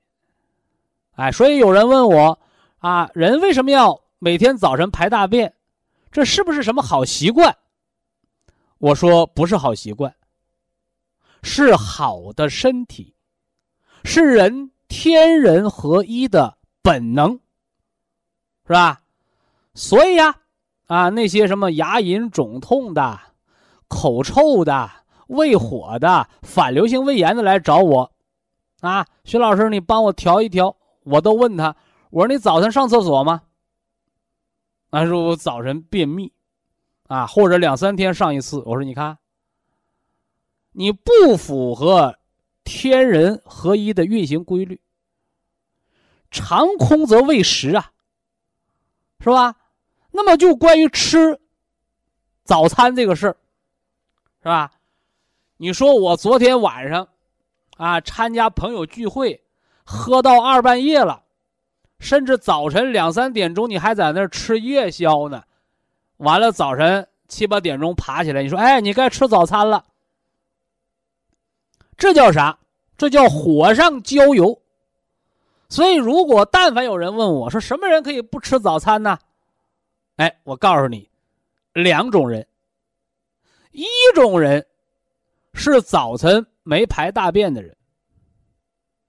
[1.16, 2.40] 哎，所以有人问我
[2.80, 4.02] 啊，人为什么要？
[4.20, 5.54] 每天早晨排大便，
[6.12, 7.56] 这是不是什么好习惯？
[8.78, 10.14] 我说不是好习惯，
[11.44, 13.16] 是好的身体，
[14.04, 17.40] 是人天人合一的本能，
[18.68, 19.02] 是吧？
[19.74, 20.36] 所以呀，
[20.88, 23.20] 啊那些什么牙龈肿痛的、
[23.88, 24.90] 口臭的、
[25.28, 28.12] 胃火的、反流性胃炎的来找我，
[28.82, 30.76] 啊，徐老师，你帮我调一调。
[31.06, 31.76] 我都问他，
[32.10, 33.44] 我说你早晨上厕所吗？
[34.92, 36.32] 他说我早晨便秘，
[37.08, 38.58] 啊，或者两三天上一次。
[38.66, 39.18] 我说你看，
[40.72, 42.18] 你不符合
[42.64, 44.82] 天人合一的运行规律。
[46.32, 47.92] 肠空则胃实啊，
[49.20, 49.56] 是吧？
[50.12, 51.40] 那么就关于吃
[52.44, 53.38] 早餐这个事儿，
[54.42, 54.72] 是吧？
[55.58, 57.08] 你说我昨天晚上
[57.78, 59.45] 啊参加朋友聚会，
[59.86, 61.24] 喝到二半夜了。
[61.98, 65.44] 甚至早晨两三点钟，你还在那儿吃夜宵呢，
[66.18, 69.86] 完了早晨七八点钟爬起来，你说：“哎，你该吃早餐了。”
[71.98, 72.60] 这叫啥？
[72.98, 74.62] 这叫火上浇油。
[75.70, 79.18] 所以，如果但凡有人问我说什么人可以不吃早餐呢？
[80.18, 81.10] 哎，我告诉你，
[81.74, 82.46] 两种人。
[83.72, 84.66] 一种人
[85.54, 87.76] 是早晨没排大便的人。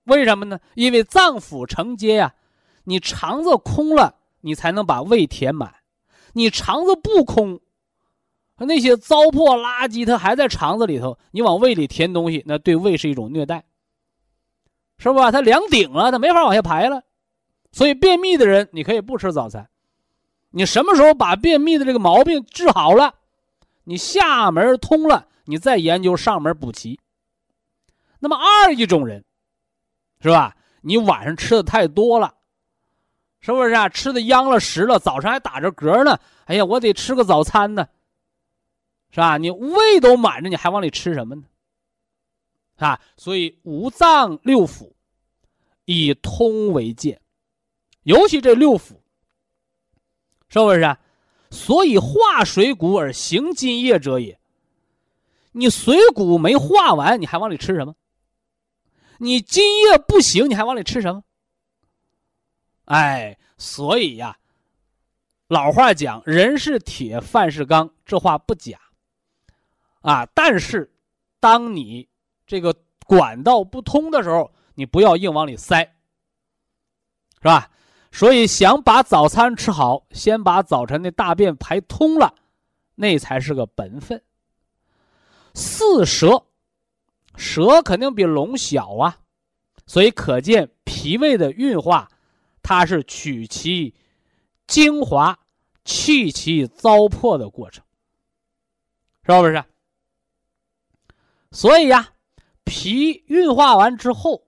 [0.07, 0.59] 为什么呢？
[0.75, 2.35] 因为脏腑承接呀。
[2.89, 5.75] 你肠子空了，你才能把胃填满。
[6.35, 7.61] 你肠子不空，
[8.59, 13.65] 那些糟粕垃圾它还在肠子里头，你往胃里填东西，那对胃是一种虐待，
[14.99, 15.33] 是吧？
[15.33, 17.03] 它凉顶了，它没法往下排了。
[17.73, 19.69] 所以便秘的人，你可以不吃早餐。
[20.51, 23.15] 你什么时候把便秘的这个毛病治好了，
[23.83, 27.01] 你下门通了，你再研究上门补齐。
[28.21, 29.25] 那么二一种人，
[30.31, 30.57] 是吧？
[30.81, 32.35] 你晚上吃的太多了。
[33.41, 33.89] 是不是啊？
[33.89, 36.19] 吃的央了食了，早上还打着嗝呢。
[36.47, 37.87] 哎呀，我得吃个早餐呢，
[39.11, 39.37] 是吧？
[39.37, 41.43] 你胃都满着，你还往里吃什么呢？
[42.77, 44.91] 啊，所以五脏六腑
[45.85, 47.21] 以通为鉴，
[48.03, 48.97] 尤其这六腑，
[50.49, 50.99] 是不是啊？
[51.51, 54.39] 所以化水谷而行津液者也。
[55.53, 57.95] 你水谷没化完，你还往里吃什么？
[59.19, 61.23] 你津液不行，你还往里吃什么？
[62.85, 64.39] 哎，所以呀，
[65.49, 68.79] 老话讲“人是铁，饭是钢”，这话不假。
[70.03, 70.93] 啊，但是，
[71.41, 72.09] 当你
[72.47, 72.75] 这个
[73.07, 75.83] 管道不通的时候，你不要硬往里塞，
[77.39, 77.71] 是吧？
[78.13, 82.35] 所以想把早餐吃好，先把早晨的大便排通了，
[82.95, 84.23] 那才是个本分。
[85.55, 86.47] 四舌，
[87.65, 89.19] 蛇肯定比龙小啊，
[89.87, 92.09] 所以可见脾胃的运化，
[92.63, 93.95] 它是取其
[94.67, 95.39] 精华。
[95.89, 97.85] 去其糟粕的过程，
[99.23, 99.65] 是不是？
[101.53, 102.09] 所以呀，
[102.65, 104.43] 脾运化完之后，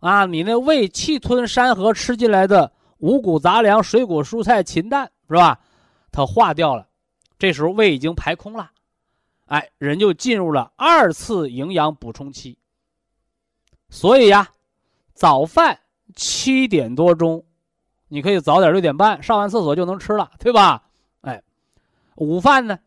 [0.00, 5.60] 啊，你那胃气吞山河吃进来的五谷杂粮、水果蔬菜、禽蛋，是吧？
[6.10, 6.88] 它化掉了，
[7.38, 8.72] 这时候胃已经排空了，
[9.52, 12.56] 哎，人就进入了二次营养补充期。
[13.90, 14.50] 所以呀，
[15.12, 15.78] 早饭
[16.16, 17.44] 七点多钟。
[18.08, 20.88] 你可以早点六点半上完厕所就能吃了，对吧？
[21.20, 21.42] 哎，
[22.14, 22.78] 午饭呢？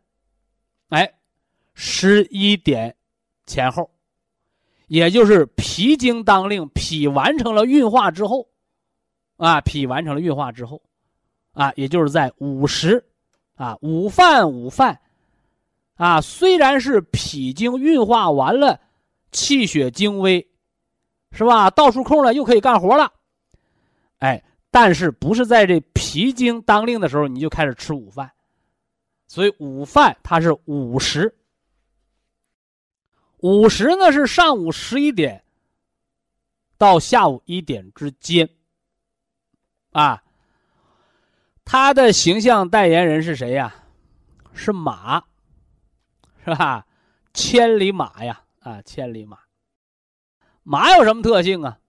[0.90, 1.14] 哎，
[1.76, 2.96] 十一点
[3.46, 3.92] 前后，
[4.88, 8.48] 也就是脾经当令，脾完成了运化之后，
[9.38, 10.82] 啊，脾完成了运化之后，
[11.54, 13.06] 啊，也就是在午时，
[13.54, 15.00] 啊，午饭午饭，
[15.96, 18.80] 啊，虽然是脾经运化完了，
[19.32, 20.48] 气血精微，
[21.32, 21.70] 是吧？
[21.70, 23.12] 倒出空了又可以干活了，
[24.20, 24.44] 哎。
[24.72, 28.30] 但是不是在这脾经当令的时候你就开始吃午饭，
[29.26, 31.34] 所以午饭它是午时。
[33.38, 35.42] 午时呢是上午十一点
[36.78, 38.50] 到下午一点之间。
[39.94, 40.22] 啊，
[41.64, 43.74] 他的形象代言人是谁呀？
[44.54, 45.24] 是马，
[46.46, 46.86] 是吧？
[47.34, 49.40] 千里马呀，啊，千里马。
[50.64, 51.80] 马有什么特性啊？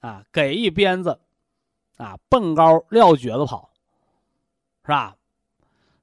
[0.00, 1.20] 啊，给一鞭子。
[1.96, 3.72] 啊，蹦高撂蹶子跑，
[4.82, 5.16] 是吧？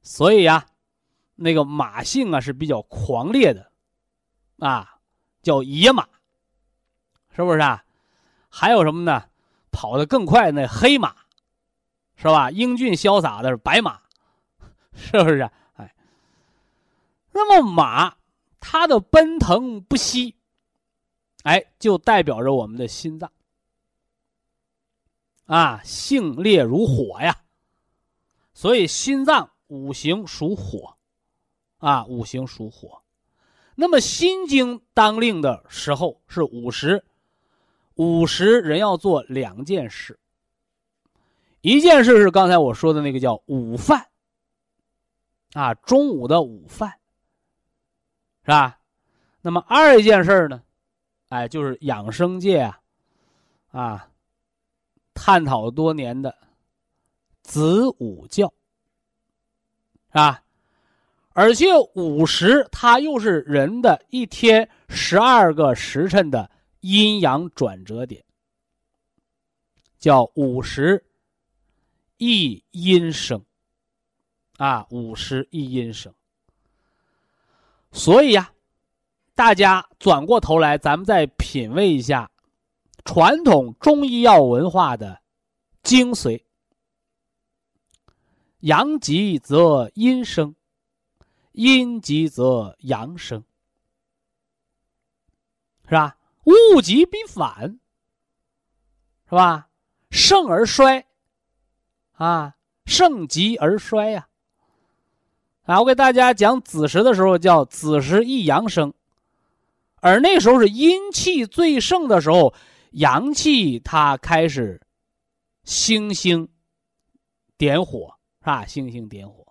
[0.02, 0.66] 所以呀，
[1.36, 3.72] 那个马性啊是比较狂烈的，
[4.60, 5.00] 啊，
[5.42, 6.06] 叫野马，
[7.34, 7.86] 是不是啊？
[8.50, 9.30] 还有什么呢？
[9.72, 11.16] 跑得更快那黑马，
[12.18, 12.52] 是吧？
[12.52, 14.02] 英俊潇洒的是白马，
[14.94, 15.50] 是不是？
[17.38, 18.16] 那么马
[18.62, 20.36] 它的奔腾不息，
[21.44, 23.30] 哎，就代表着我们的心脏。
[25.44, 27.42] 啊，性烈如火呀，
[28.54, 30.96] 所以心脏五行属火，
[31.80, 33.02] 啊，五行属火。
[33.76, 37.04] 那么心经当令的时候是午时，
[37.96, 40.18] 午时人要做两件事。
[41.60, 44.08] 一件事是刚才我说的那个叫午饭，
[45.52, 46.98] 啊，中午的午饭，
[48.46, 48.80] 是吧？
[49.42, 50.64] 那么二一件事呢，
[51.28, 52.80] 哎，就是养生界啊，
[53.72, 54.10] 啊。
[55.18, 56.38] 探讨多年的
[57.42, 58.52] 子午觉
[60.10, 60.44] 啊，
[61.32, 68.26] 而且午时它又是人的一天十二个时辰的阴阳转折点，
[69.98, 71.02] 叫午时
[72.18, 73.42] 一阴生
[74.58, 76.14] 啊，午时一阴生。
[77.96, 78.52] 所以呀，
[79.36, 82.30] 大家转过头来，咱们再品味一下。
[83.06, 85.22] 传统中医药文化的
[85.82, 86.44] 精髓：
[88.60, 90.56] 阳极则阴生，
[91.54, 93.46] 阴极则阳生，
[95.86, 96.18] 是吧？
[96.44, 97.80] 物极必反，
[99.30, 99.70] 是吧？
[100.10, 101.08] 盛而衰，
[102.14, 104.28] 啊，盛极而衰呀！
[105.66, 108.94] 啊我给大家讲子时的时候叫子时一阳生，
[110.02, 112.54] 而那时候是阴气最盛的时候。
[112.92, 114.82] 阳气它开始
[115.66, 116.48] 星星
[117.58, 118.66] 点火，是吧？
[118.66, 119.46] 星星点火。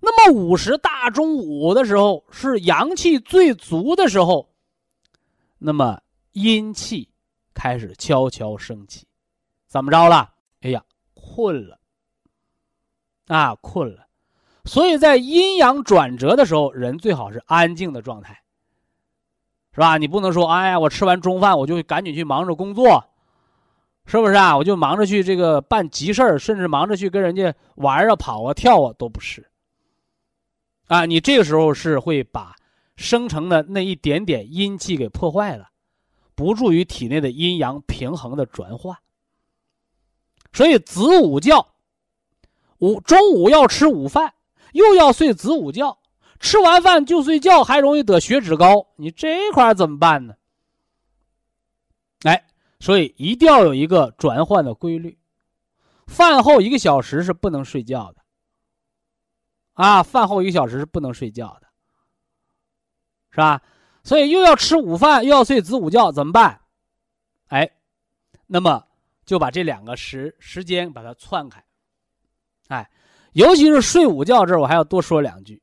[0.00, 4.52] 那么午时大中午的时候是阳气最足的时候，
[5.58, 6.00] 那么
[6.32, 7.08] 阴气
[7.54, 9.06] 开始悄悄升起，
[9.68, 10.34] 怎么着了？
[10.62, 11.78] 哎呀，困了
[13.28, 14.08] 啊，困了。
[14.64, 18.42] 所以在阴阳转折的时候，人最好是安静的状态。
[19.72, 19.98] 是吧？
[19.98, 23.04] 你不能说，哎呀，我吃完中饭我就赶紧去忙着工作，
[24.04, 24.56] 是不是啊？
[24.56, 29.48] 我就忙着去这个办急事儿，甚至忙着去跟人家玩啊、跑啊、跳啊，都不是。
[30.88, 32.56] 啊，你这个时候是会把
[32.96, 35.68] 生成的那一点点阴气给破坏了，
[36.34, 38.98] 不助于体内的阴阳平衡的转换。
[40.52, 41.64] 所以子午觉，
[42.78, 44.34] 午中午要吃午饭，
[44.72, 45.98] 又要睡子午觉。
[46.38, 50.34] 吃完饭就睡觉，还容易得血脂高，你这块怎么办呢？
[52.22, 52.46] 哎，
[52.78, 55.18] 所以一定要有一个转换的规律。
[56.06, 58.22] 饭后一个小时是不能睡觉的，
[59.74, 61.68] 啊，饭后一个小时是不能睡觉的，
[63.30, 63.62] 是吧？
[64.02, 66.62] 所以又要吃午饭，又要睡子午觉，怎么办？
[67.48, 67.70] 哎，
[68.46, 68.82] 那么
[69.26, 71.62] 就把这两个时时间把它串开。
[72.68, 72.90] 哎，
[73.32, 75.62] 尤其是睡午觉这儿，我还要多说两句，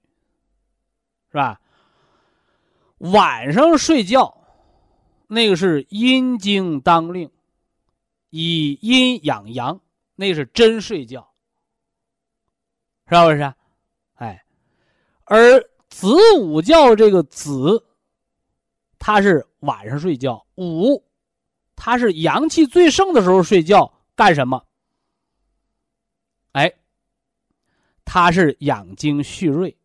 [1.32, 1.60] 是吧？
[2.98, 4.36] 晚上睡觉，
[5.28, 7.30] 那个是阴经当令，
[8.30, 9.80] 以阴养阳，
[10.16, 11.30] 那是真睡觉，
[13.08, 13.54] 是不是？
[14.16, 14.44] 哎，
[15.26, 17.86] 而子午觉这个子，
[18.98, 21.04] 它是晚上睡觉；午，
[21.76, 24.66] 它是阳气最盛的时候睡觉，干什么？
[26.54, 26.74] 哎，
[28.10, 29.76] 它是养精蓄锐，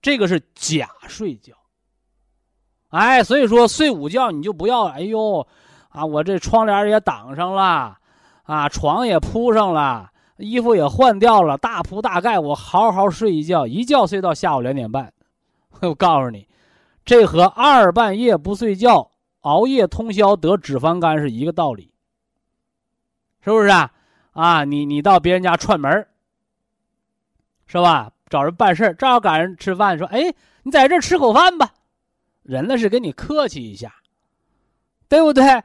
[0.00, 1.52] 这个是假睡觉。
[2.90, 5.44] 哎，所以说睡午觉你就不要，哎呦，
[5.88, 7.98] 啊，我这窗帘也挡上了，
[8.44, 15.12] 啊，床也铺上了，衣服也换掉了，大铺大盖，我好好睡一觉，一觉睡到下午两点半。
[15.82, 16.46] 我告诉你，
[17.04, 19.10] 这和二半夜不睡觉、
[19.40, 21.92] 熬夜通宵得脂肪肝是一个道理，
[23.40, 23.90] 是不是啊？
[24.30, 26.06] 啊，你你到别人家串门
[27.66, 28.10] 是吧？
[28.28, 30.34] 找人办事正好赶上吃饭，说，哎，
[30.64, 31.72] 你在这吃口饭吧。
[32.42, 33.94] 人那是跟你客气一下，
[35.08, 35.62] 对不对？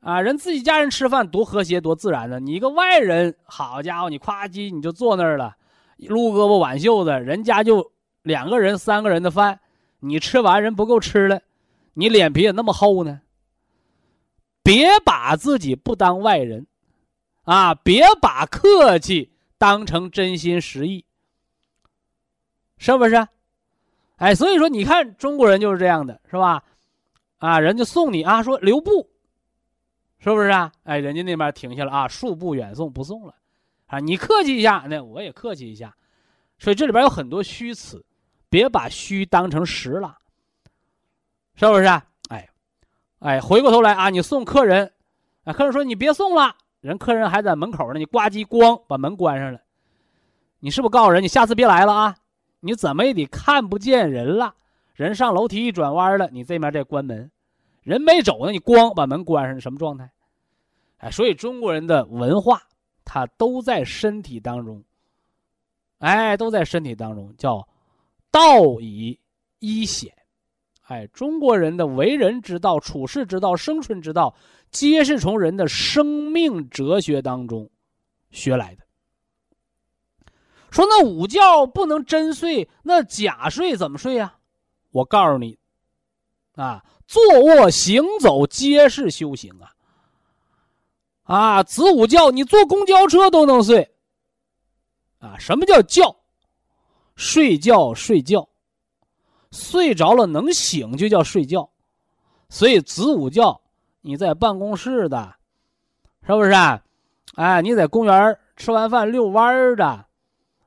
[0.00, 5.56] 啊，人自己家人吃饭多和谐多自然的，你一个外人，好家伙，你夸叽你就坐那儿了，
[5.98, 9.60] 撸胳膊挽袖子，人家就两个人三个人的饭，
[10.00, 11.40] 你吃完人不够吃了，
[11.94, 13.20] 你脸皮也那么厚呢？
[14.62, 16.66] 别把自己不当外人，
[17.44, 21.04] 啊，别把客气当成真心实意，
[22.82, 23.28] 是不是？
[24.16, 26.64] 哎，所以说你看中国人就是这样的，是吧？
[27.38, 29.08] 啊，人家送你啊，说留步，
[30.18, 30.72] 是不是啊？
[30.82, 33.36] 哎，人家那边停下了啊，恕不远送，不送了，
[33.86, 35.94] 啊，你客气一下，那我也客气一下，
[36.58, 38.04] 所以这里边有很多虚词，
[38.48, 40.18] 别把虚当成实了，
[41.54, 41.84] 是不是？
[42.30, 42.50] 哎，
[43.20, 44.92] 哎，回过头来啊，你送客人，
[45.44, 49.60] 啊，客人说你别送了，人客人还在门口呢，你呱唧咣把门关上了，
[50.58, 52.16] 你是不是告诉人你下次别来了啊？
[52.64, 54.54] 你怎么也得看不见人了，
[54.94, 57.28] 人上楼梯一转弯了，你这面再关门，
[57.82, 60.08] 人没走呢，你咣把门关上，什么状态？
[60.98, 62.62] 哎，所以中国人的文化，
[63.04, 64.84] 它都在身体当中，
[65.98, 67.66] 哎，都在身体当中，叫
[68.30, 69.18] 道以
[69.58, 70.14] 一显，
[70.82, 74.32] 哎，中国人的为人之道、处世之道、生存之道，
[74.70, 77.68] 皆是从人的生命哲学当中
[78.30, 78.84] 学来的。
[80.72, 84.34] 说那午觉不能真睡，那假睡怎么睡呀？
[84.90, 85.58] 我告诉你，
[86.54, 89.72] 啊，坐卧行走皆是修行啊！
[91.24, 93.94] 啊，子午觉你坐公交车都能睡。
[95.18, 96.16] 啊，什么叫觉？
[97.16, 98.48] 睡觉睡觉，
[99.50, 101.68] 睡着了能醒就叫睡觉。
[102.48, 103.60] 所以子午觉
[104.00, 105.36] 你在办公室的，
[106.26, 106.82] 是不是啊？
[107.34, 110.06] 哎，你在公园吃完饭遛弯的。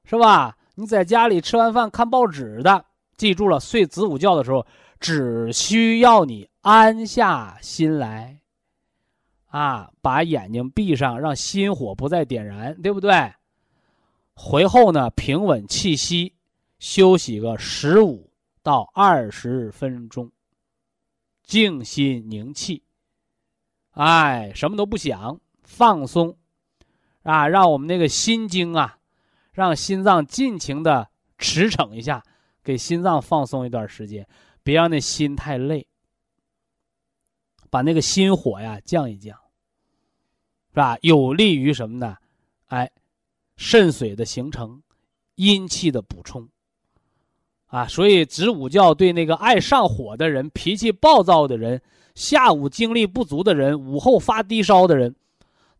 [0.06, 0.56] 是吧？
[0.76, 2.86] 你在家里吃完饭看报纸的，
[3.16, 4.68] 记住了，睡子午觉的时候，
[5.00, 8.42] 只需要你安下心来，
[9.48, 13.34] 啊，把眼睛闭上，让心火不再点燃，对不对？
[14.36, 16.34] 回后呢，平稳气息，
[16.78, 18.30] 休息个十五
[18.62, 20.30] 到二十分钟，
[21.42, 22.84] 静心凝气，
[23.92, 26.36] 哎，什么都不想，放松，
[27.24, 28.98] 啊，让我们那个心经啊。
[29.56, 32.22] 让心脏尽情的驰骋一下，
[32.62, 34.28] 给心脏放松一段时间，
[34.62, 35.88] 别让那心太累。
[37.70, 39.38] 把那个心火呀降一降，
[40.70, 40.98] 是吧？
[41.02, 42.16] 有利于什么呢？
[42.68, 42.90] 哎，
[43.58, 44.82] 肾水的形成，
[45.36, 46.48] 阴气的补充。
[47.68, 51.82] 啊，所以子午觉对那个爱上火的人、脾气暴躁的人、
[52.14, 55.14] 下午精力不足的人、午后发低烧的人，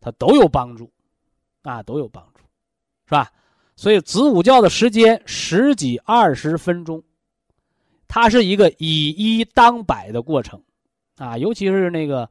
[0.00, 0.90] 他都有帮助，
[1.62, 2.40] 啊，都有帮助，
[3.06, 3.32] 是吧？
[3.76, 7.02] 所以子午觉的时间十几二十分钟，
[8.08, 10.62] 它是一个以一当百的过程，
[11.18, 12.30] 啊，尤其是那个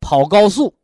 [0.00, 0.74] 跑高速，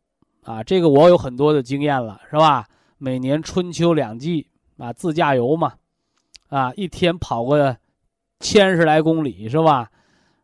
[0.43, 2.67] 啊，这个我有很多的经验了，是吧？
[2.99, 5.73] 每年春秋两季啊，自驾游嘛，
[6.49, 7.75] 啊，一天跑个
[8.39, 9.89] 千十来公里，是吧？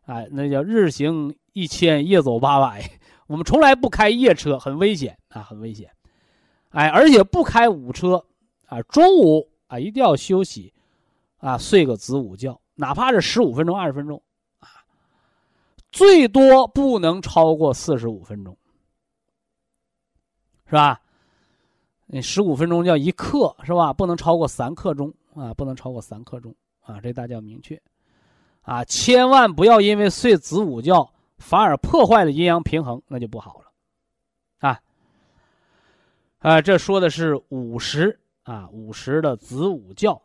[0.04, 2.90] 啊，那叫日行一千，夜走八百。
[3.28, 5.88] 我们从来不开夜车，很危险啊，很危险。
[6.70, 8.24] 哎，而且不开午车。
[8.70, 10.72] 啊，中午啊一定要休息，
[11.38, 14.22] 啊睡个子午觉，哪怕是十五分钟、二十分钟，
[14.60, 14.68] 啊，
[15.90, 18.56] 最多不能超过四十五分钟，
[20.66, 21.00] 是吧？
[22.06, 23.92] 你十五分钟叫一刻，是吧？
[23.92, 27.82] 不能超过三刻钟啊，不能超过三刻钟啊，这大家要明确。
[28.62, 33.72] 啊，千万不要因为睡子午觉反而破坏了阴阳平衡，那就不好了，
[34.68, 34.80] 啊，
[36.38, 38.19] 啊，这说的是午时
[38.50, 40.20] 啊，午时的子午觉，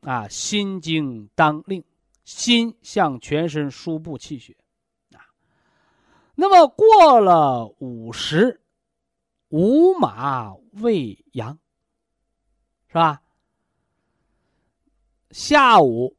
[0.00, 1.84] 啊，心经当令，
[2.24, 4.56] 心向全身输布气血，
[5.12, 5.20] 啊，
[6.34, 8.62] 那么过了午时，
[9.48, 11.58] 午马未阳，
[12.88, 13.22] 是吧？
[15.30, 16.16] 下午。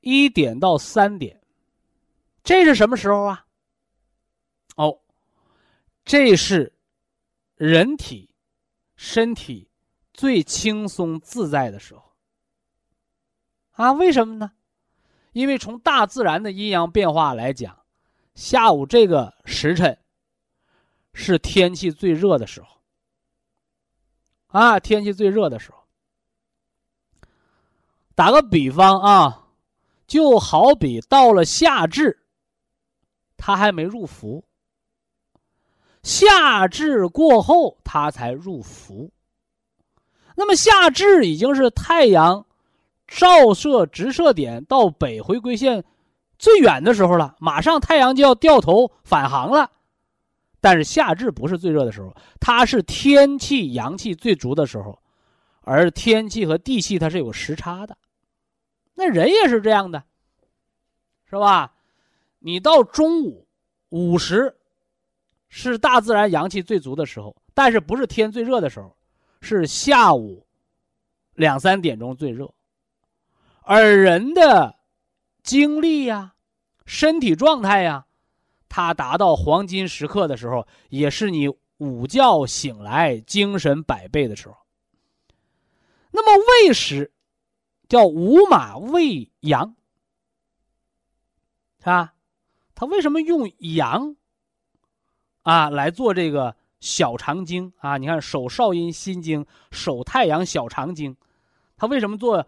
[0.00, 1.42] 一点到三点，
[2.44, 3.44] 这是什么时候啊？
[4.76, 5.00] 哦，
[6.04, 6.72] 这是
[7.56, 8.30] 人体
[8.94, 9.65] 身体
[10.16, 12.02] 最轻松自在的时候
[13.72, 13.92] 啊？
[13.92, 14.52] 为什么呢？
[15.32, 17.84] 因为从大自然的阴阳变化来讲，
[18.34, 19.98] 下午这个时辰
[21.12, 22.68] 是天气最热的时候
[24.48, 25.78] 啊，天气最热的时候。
[28.14, 29.42] 打个比方啊。
[30.06, 32.22] 就好比到了夏至，
[33.36, 34.44] 他还没入伏。
[36.04, 39.10] 夏至过后，他才入伏。
[40.36, 42.46] 那么夏至已经是太阳
[43.08, 45.82] 照射直射点到北回归线
[46.38, 49.70] 最远的时候了，马上太阳就要掉头返航了。
[50.60, 54.98] 但是夏至不是最热的时候，它是天气阳气最足的时候，
[55.62, 57.96] 而天气和地气它是有时差的。
[58.94, 60.02] 那人也是这样的，
[61.30, 61.74] 是吧？
[62.38, 63.46] 你到中午
[63.90, 64.56] 午时，
[65.48, 68.95] 是大自然阳气最足的时候，但是不是天最热的时候，
[69.46, 70.46] 是下午
[71.34, 72.52] 两三点钟最热。
[73.62, 74.76] 而人的
[75.42, 76.34] 精力呀、
[76.84, 78.06] 身体状态呀，
[78.68, 84.56] 它达到黄金时刻的时候，也是你午觉醒来精神百倍的时候。
[86.10, 87.12] 那么未时。
[87.88, 89.76] 叫午马未阳，
[91.78, 92.14] 是吧？
[92.74, 94.16] 他为什么用阳
[95.42, 96.56] 啊来做这个
[96.86, 97.96] 小肠经啊？
[97.98, 101.16] 你看手少阴心经，手太阳小肠经，
[101.76, 102.46] 他为什么做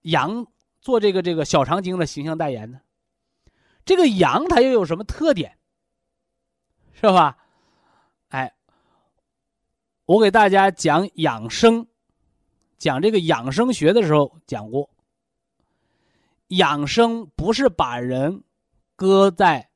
[0.00, 0.46] 阳
[0.80, 2.80] 做这个这个小肠经的形象代言呢？
[3.84, 5.58] 这个阳它又有什么特点？
[6.94, 7.36] 是吧？
[8.28, 8.54] 哎，
[10.06, 11.86] 我给大家讲养生。
[12.76, 14.90] 讲这个养生学的时候讲过，
[16.48, 18.42] 养生不是把人
[18.96, 19.70] 搁在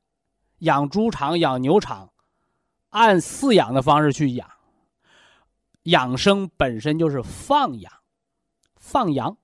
[0.59, 2.08] 养猪场、养牛场，
[2.99, 4.49] 按饲养的方式去养。
[5.85, 7.91] 养生本身就是放养，
[8.77, 9.39] 放羊，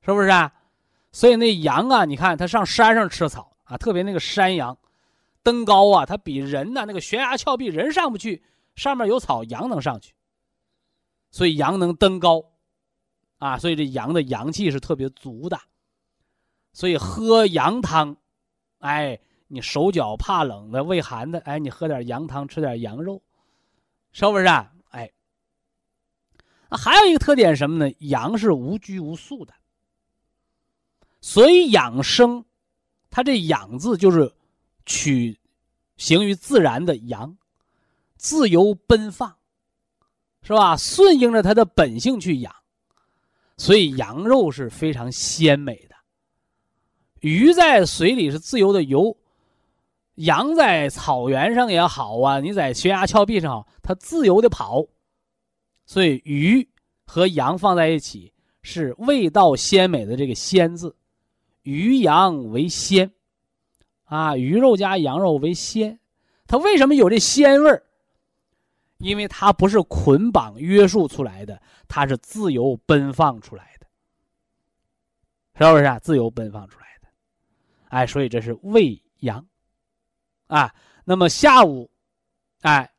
[0.00, 0.52] 是不是啊？
[1.12, 4.76] 所以那羊啊，你看它上山上吃草啊，特别那个山羊，
[5.44, 8.42] 登高啊，它比人呢那个悬崖峭壁人上不去，
[8.74, 10.14] 上面有草，羊能上去。
[11.30, 12.44] 所以羊能登高，
[13.38, 15.60] 啊，所以这羊的阳气是特别足的，
[16.72, 18.16] 所以喝羊汤，
[18.78, 23.22] 哎，你手脚怕冷的、畏寒的，哎，你喝点羊汤，吃点羊肉，
[24.12, 24.44] 是不是？
[24.46, 24.72] 啊？
[24.90, 25.10] 哎，
[26.70, 27.94] 还有一个特点什么呢？
[28.00, 29.52] 阳是无拘无束的，
[31.20, 32.44] 所以养生，
[33.10, 34.32] 它这“养”字就是
[34.86, 35.38] 取
[35.96, 37.36] 形于自然的阳，
[38.16, 39.36] 自由奔放。
[40.46, 40.76] 是吧？
[40.76, 42.54] 顺应着它的本性去养，
[43.56, 45.96] 所以羊肉是非常鲜美的。
[47.20, 49.16] 鱼在水里是自由的游，
[50.16, 54.86] 羊在草原上也好啊，你在悬崖峭壁上好，它自由的跑。
[55.86, 56.68] 所以鱼
[57.04, 60.96] 和羊放在一起是味道鲜美的这个“鲜”字，
[61.62, 63.12] 鱼羊为鲜，
[64.04, 65.98] 啊，鱼肉加羊肉为鲜，
[66.46, 67.82] 它为什么有这鲜味儿？
[68.98, 73.86] 因为它不是捆绑约束出来的，它是自由奔放出来的，
[75.58, 75.98] 是不是啊？
[75.98, 77.08] 自由奔放出来的，
[77.88, 79.44] 哎，所以这是喂羊，
[80.46, 80.74] 啊，
[81.04, 81.90] 那么下午，
[82.62, 82.90] 哎，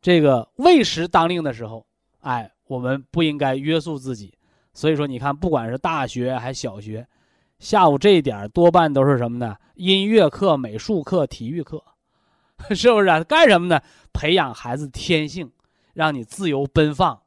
[0.00, 1.86] 这个未时当令的时候，
[2.20, 4.36] 哎，我们不应该约束自己。
[4.72, 7.06] 所以说，你看，不管是大学还是小学，
[7.58, 9.56] 下午这一点多半都是什么呢？
[9.74, 11.82] 音乐课、美术课、体育课。
[12.70, 13.22] 是不是啊？
[13.24, 13.80] 干什么呢？
[14.12, 15.52] 培养孩子天性，
[15.92, 17.20] 让你自由奔放，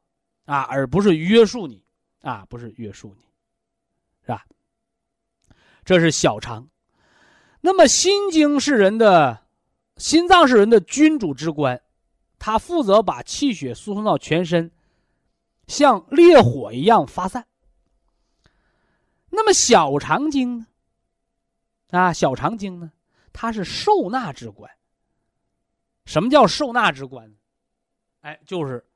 [0.46, 1.82] 啊，而不是约束你，
[2.22, 3.22] 啊，不是约束你，
[4.22, 4.44] 是吧？
[5.84, 6.68] 这是小肠。
[7.60, 9.46] 那么心经是人的，
[9.96, 11.82] 心脏是人的君主之官，
[12.38, 14.70] 它负责把气血输送到全身，
[15.66, 17.46] 像烈火一样发散。
[19.30, 20.66] 那么小肠经呢？
[21.90, 22.92] 啊，小肠经呢？
[23.32, 24.70] 它是受纳之官。
[26.06, 27.34] 什么叫受纳之官？
[28.20, 28.86] 哎，就是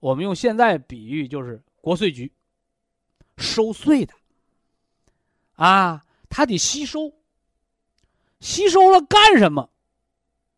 [0.00, 2.32] 我们用现在比喻，就是国税局
[3.36, 4.14] 收税的
[5.54, 7.12] 啊，它得吸收。
[8.40, 9.70] 吸收了干什么？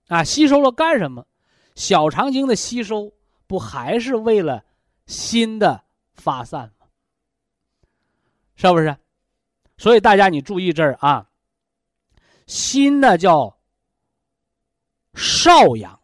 [0.08, 1.26] 啊，吸收了干什么？
[1.74, 3.12] 小肠经的吸收
[3.46, 4.64] 不还是为了
[5.06, 6.86] 新的发散吗？
[8.56, 8.96] 是不是？
[9.78, 11.30] 所以大家你注意这儿啊，
[12.46, 13.58] 心呢叫
[15.14, 15.98] 少阳，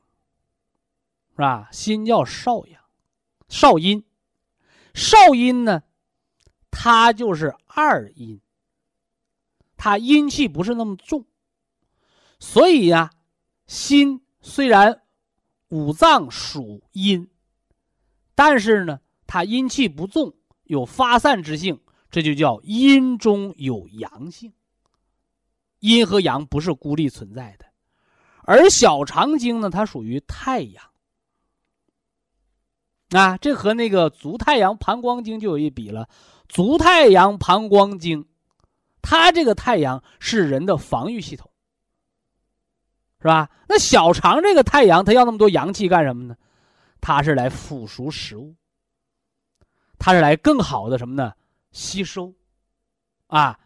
[1.33, 1.69] 是吧？
[1.71, 2.83] 心叫少阳，
[3.49, 4.03] 少阴，
[4.95, 5.83] 少阴呢，
[6.71, 8.41] 它就是二阴，
[9.77, 11.27] 它阴气不是那么重。
[12.39, 13.11] 所以呀，
[13.67, 15.03] 心虽然
[15.69, 17.29] 五脏属阴，
[18.35, 20.35] 但是呢，它阴气不重，
[20.65, 21.81] 有发散之性，
[22.11, 24.53] 这就叫阴中有阳性。
[25.81, 27.67] 阴和阳不是孤立存在的，
[28.43, 30.85] 而小肠经呢，它属于太阳。
[33.11, 36.09] 啊，这和那个足太阳膀胱经就有一比了。
[36.49, 38.27] 足太阳膀胱经，
[39.01, 41.51] 它这个太阳是人的防御系统。
[43.19, 43.51] 是吧？
[43.69, 46.37] 那小肠这个太阳，它要那么多阳气干什么呢？
[47.01, 48.55] 它是来腐熟食物，
[49.99, 51.33] 它是来更好的什么呢？
[51.73, 52.35] 吸收，
[53.27, 53.59] 啊，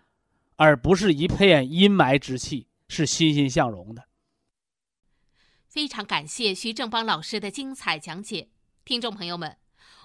[0.57, 4.05] 而不是一片阴霾之气，是欣欣向荣的。
[5.67, 8.49] 非常感谢徐正邦老师的精彩讲解，
[8.85, 9.60] 听众朋友们。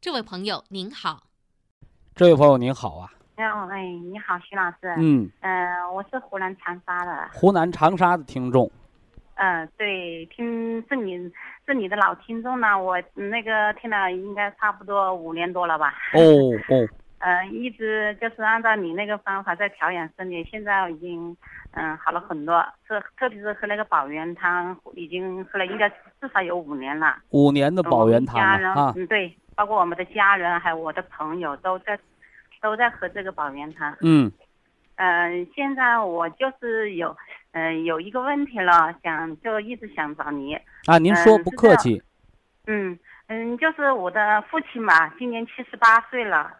[0.00, 1.22] 这位朋友您好，
[2.14, 3.10] 这位朋友您好啊。
[3.38, 4.94] 哦，哎，你好，徐老师。
[4.98, 5.28] 嗯。
[5.40, 7.28] 嗯，我是湖南长沙的。
[7.32, 8.70] 湖南长沙的听众。
[9.34, 11.16] 嗯，对，听是你
[11.66, 15.94] 是你的老听众呢，我那个听了应该差不多五年多了吧。
[16.14, 16.20] 哦
[16.68, 16.88] 哦。
[17.26, 21.36] 嗯，一直就是按照你那个方法在调养身体，现在已经
[21.72, 22.64] 嗯好了很多。
[22.88, 27.16] 这特别是喝那个保元汤，已经喝了应该至少有五年了。
[27.30, 28.94] 五年的保元汤啊。
[28.94, 29.36] 嗯，对。
[29.56, 31.98] 包括我们的家人，还有我的朋友，都在
[32.62, 33.96] 都在喝这个保元汤。
[34.02, 34.30] 嗯，
[34.94, 37.16] 嗯，现在我就是有，
[37.50, 40.54] 嗯，有一个问题了，想就一直想找你。
[40.86, 42.00] 啊，您说不客气。
[42.68, 42.96] 嗯
[43.26, 46.52] 嗯，就是我的父亲嘛，今年七十八岁了。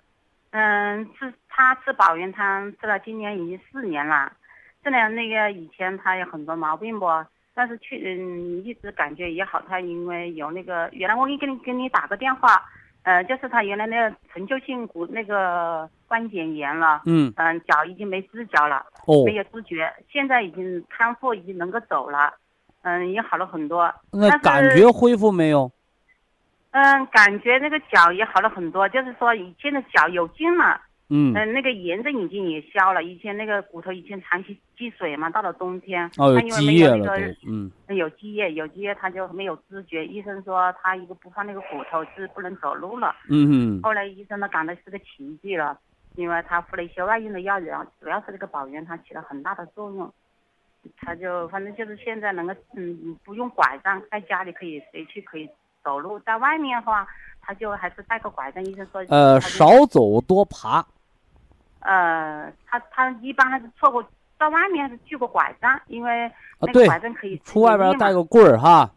[0.51, 4.33] 嗯，吃他吃保元汤吃了今年已经四年了。
[4.83, 7.07] 这两那个以前他有很多毛病不？
[7.55, 9.63] 但是去嗯一直感觉也好。
[9.69, 12.63] 他因为有那个原来我给你给你打个电话。
[13.03, 22.35] 呃，就是他原来那个陈旧性骨那个关节炎了，嗯嗯，脚已经没知觉了，哦，没有知觉，现在已经康复，已经能够走了，
[22.83, 23.95] 嗯，也好了很多。
[24.11, 25.71] 那感觉恢复没有？
[26.71, 30.81] 嗯，感觉那个脚也好了很多，就是说以前的脚有劲了。
[31.09, 33.05] 嗯，那个炎症已经也消了。
[33.05, 40.05] 以前那个骨头以前长期积水嘛，到了冬天，哦，有积液了嗯，有积液，有积液，他就没有知觉。
[40.05, 43.15] 医生说他一个不放那个骨头是不能走路了。
[43.31, 45.79] 嗯后来医生呢感到是个奇迹了，
[46.17, 50.13] 因为他服了一些外用的药，然后主要是这个保元汤起了很大的作用。
[50.97, 55.49] 他就反正就是现在能够嗯不用拐杖，在家里可以随去可以
[55.87, 57.07] 走路，在外面的话
[57.41, 58.65] 他就还是带个拐杖。
[58.65, 60.85] 医生说呃少走多爬。
[61.79, 64.05] 呃，他他一般还是错过
[64.37, 66.29] 到外面是拄个拐杖，因为
[66.59, 68.91] 那个拐杖可以出外边带个棍儿哈。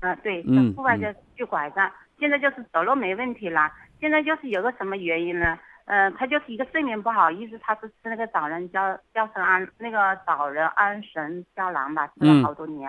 [0.00, 1.92] 嗯，对，嗯户外边拄拐杖。
[2.18, 3.70] 现在就是走路没问题了，
[4.00, 5.58] 现在就是有个什么原因呢？
[5.84, 12.88] 嗯，他就是一个睡眠不好，一直他是吃那个枣仁胶胶神安那个枣仁安神胶囊吧，吃了好多年，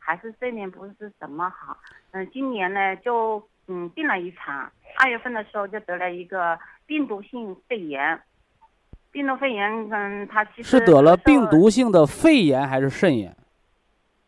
[0.00, 1.76] 还是睡眠不是怎么好。
[2.10, 8.20] 嗯，今年呢就嗯病了一场，二月份的时候就得了一个病毒性肺炎。
[9.12, 13.36] 病毒肺炎，嗯，他其实是得了病毒性的肺炎还是肾炎？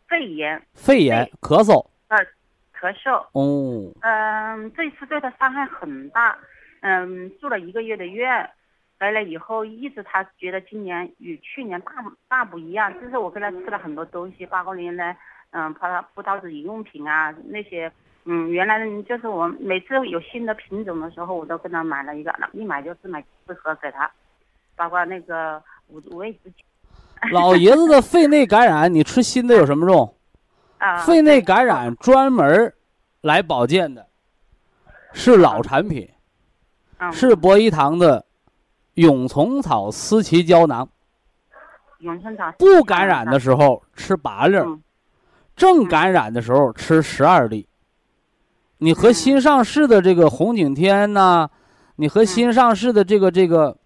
[0.09, 0.61] 肺炎。
[0.75, 1.87] 肺炎，咳嗽。
[2.09, 2.19] 呃，
[2.77, 3.25] 咳嗽。
[3.33, 3.93] 哦。
[4.01, 6.37] 嗯，这次对他伤害很大。
[6.81, 8.51] 嗯，住了一个月的院，
[8.99, 11.93] 回来以后一直他觉得今年与去年大
[12.29, 12.93] 大不一样。
[13.01, 15.17] 就是我给他吃了很多东西，包括原来，
[15.53, 17.91] 嗯，葡萄葡萄籽饮用品啊那些，
[18.25, 24.11] 嗯，原来就是我每次有新的品种的时候，我都跟他买了一个，一买就是买四盒给他。
[24.75, 26.51] 包括那个五五味子。
[27.31, 30.15] 老爷子的肺内感染，你吃新的有什么用？
[30.79, 32.75] 啊，肺内感染专门
[33.21, 34.05] 来保健的，
[35.13, 36.11] 是老产品，
[37.13, 38.25] 是博医堂的
[38.95, 40.89] 永虫草思奇胶囊。
[41.99, 42.51] 永春草。
[42.59, 44.83] 不感染的时候吃八粒，嗯
[45.57, 47.67] 正感染的时候吃十二粒。
[48.79, 51.49] 你和新上市的这个红景天呐、
[51.97, 53.77] 你和新上市的这个这个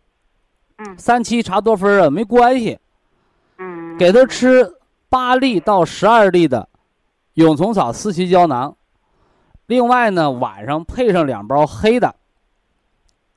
[0.79, 2.79] 嗯三七茶多酚啊没关系，
[3.59, 4.75] 嗯，给他吃
[5.09, 6.69] 八粒到十二粒的
[7.35, 8.75] 蛹虫草四七胶囊，
[9.67, 12.14] 另外呢晚上配上两包黑的，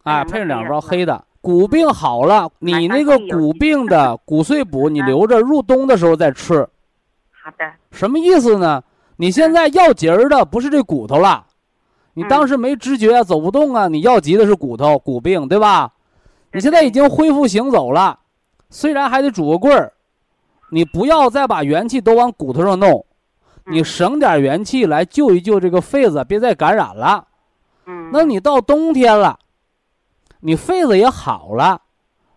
[0.03, 1.25] 哎，嗯配上两包黑的。
[1.41, 6.67] 骨病好了，你那个骨病的 骨碎补，你嗯留着入冬的时候再吃。
[7.91, 8.83] 什么意思呢？
[9.17, 11.45] 你现在要节儿的不是这骨头了，
[12.13, 15.93] 你当时没知觉啊，走不动啊，你要急的是骨头骨病，对吧？
[16.53, 18.19] 你现在已经恢复行走了，
[18.69, 19.93] 虽然还得拄个棍儿，
[20.71, 23.05] 你不要再把元气都往骨头上弄，
[23.65, 27.27] 你嗯省点元气来救一救这个肺子，别再感染了。
[27.85, 29.37] 嗯，那你到冬天了，
[30.39, 31.81] 你肺子也好了，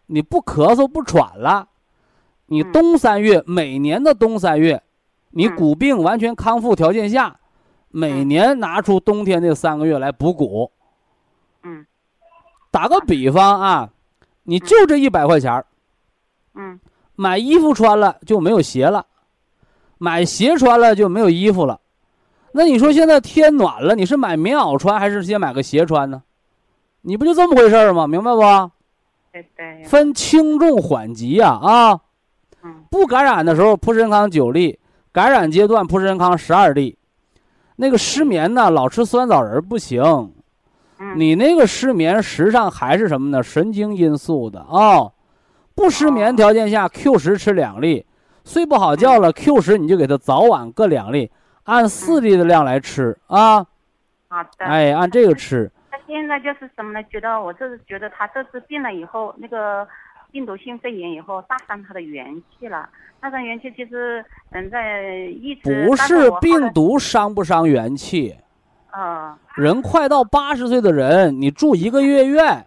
[0.07, 1.69] 你不咳嗽不喘了，
[2.47, 4.83] 你嗯冬三月每年的冬三月，
[5.33, 7.37] 你嗯骨病完全康复条件下，
[7.89, 10.71] 每嗯年拿出冬天这三个月来补骨。
[11.65, 11.85] 嗯
[12.71, 13.91] 打个比方啊，
[14.45, 15.67] 你就这一百块钱儿
[16.55, 16.81] 嗯
[17.17, 19.05] 买衣服穿了就没有鞋了，
[19.99, 21.81] 买鞋穿了就没有衣服了。
[22.53, 26.23] 那你说现在天暖了，你是买棉袄穿还是先买个鞋穿呢？
[27.03, 28.07] 你不就这么回事儿吗？
[28.07, 28.71] 明白不？
[29.33, 32.01] 对对，分轻重缓急呀啊！
[32.63, 34.79] 嗯不感染的时候，普参康九粒；
[35.13, 36.97] 感染阶段，蒲参康十二粒。
[37.77, 40.03] 那个失眠呢，老吃酸枣仁不行。
[40.03, 43.43] 嗯你那个失眠实际上还是什么呢？
[43.43, 45.11] 神经因素的啊、
[45.75, 48.07] 不失眠哦条件下，Q 十吃两粒，
[48.45, 51.29] 睡不好觉了，Q 十你就给他早晚各两粒，
[51.65, 53.67] 按四粒的量来吃啊。
[54.29, 55.69] 好的，哎，按这个吃。
[55.91, 57.03] 他现在就是什么呢？
[57.11, 59.85] 觉得我这是觉得他这次病了以后，那个
[60.33, 62.89] 病毒性肺炎以后大伤他的元气了。
[63.21, 65.05] 大伤元气其实嗯，在
[65.41, 68.35] 一直不是是病毒伤不伤元气，
[68.91, 72.67] 呃人快到八十岁的人，你住一个月院，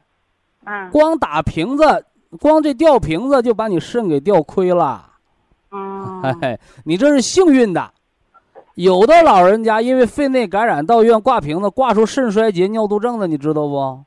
[0.64, 2.06] 嗯光打瓶子，
[2.40, 5.12] 光这吊瓶子就把你肾给吊亏了。
[5.72, 7.92] 嗯嘿嘿，你这是幸运的。
[8.76, 14.04] 有的老人家因为肺内感染到医院挂瓶子，挂出肾衰竭、尿毒症的，你知道不？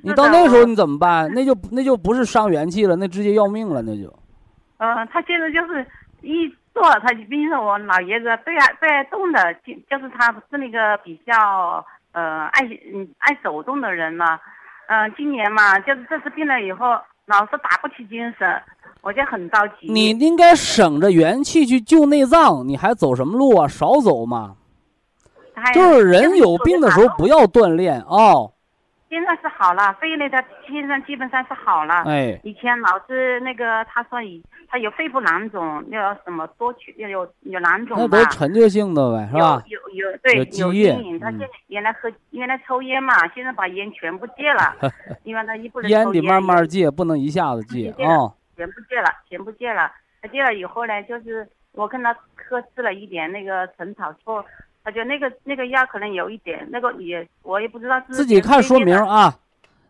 [0.00, 1.30] 你到那个时候你怎么办？
[1.34, 4.12] 那就那就不是伤元气了，那直接要命了，那就。
[4.78, 5.86] 呃，他现在就是
[6.22, 12.62] 一坐，他就比如说我老爷子最爱最爱动的，就就是他是那个比较呃爱
[12.92, 14.40] 嗯爱走动的人嘛。
[14.88, 16.86] 嗯、今年嘛，就是这次病了以后，
[17.26, 18.60] 老是打不起精神，
[19.00, 19.86] 我就很着急。
[19.90, 23.68] 你应该省着元气去救内脏，你还走什么路啊？
[23.68, 24.56] 少走嘛。
[25.72, 28.51] 就是人有病的时候不要锻炼哦。
[29.12, 32.02] 现在是好了，肺内的现在基本上是好了。
[32.06, 38.16] 哎，以前老是那个他说以他有肺部囊肿，那个什么多去有有囊肿那吧。
[38.16, 39.62] 都陈旧性的呗，是吧？
[39.66, 44.74] 有有有对有积液阴影，他嗯现在原来喝原来抽烟嘛，现在把烟全部戒了，
[45.24, 48.32] 因为他一不能抽烟得慢慢戒，不能一下子戒戒啊。
[48.56, 49.92] 全部戒了，全部戒了。
[50.22, 54.10] 他戒了以后呢，就是我跟他喝吃了一点那个陈草
[54.82, 59.38] 错，他就那个那个药可能有一点，那个也我也不知道是自己看说明啊。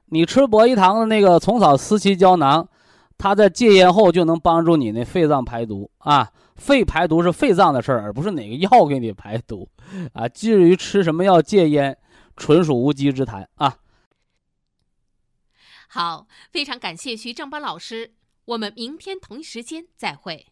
[0.06, 2.68] 你吃博一堂的那个虫草四七胶囊，
[3.16, 6.30] 它在戒烟后就能帮助你那肺脏排毒啊。
[6.54, 9.68] 肺排毒是肺脏的事儿，而不是哪个药给你排毒
[10.12, 10.28] 啊。
[10.28, 11.96] 至于吃什么药戒烟，
[12.36, 13.76] 纯属无稽之谈啊。
[15.88, 18.12] 好，非常感谢徐正邦老师，
[18.44, 20.51] 我们明天同一时间再会。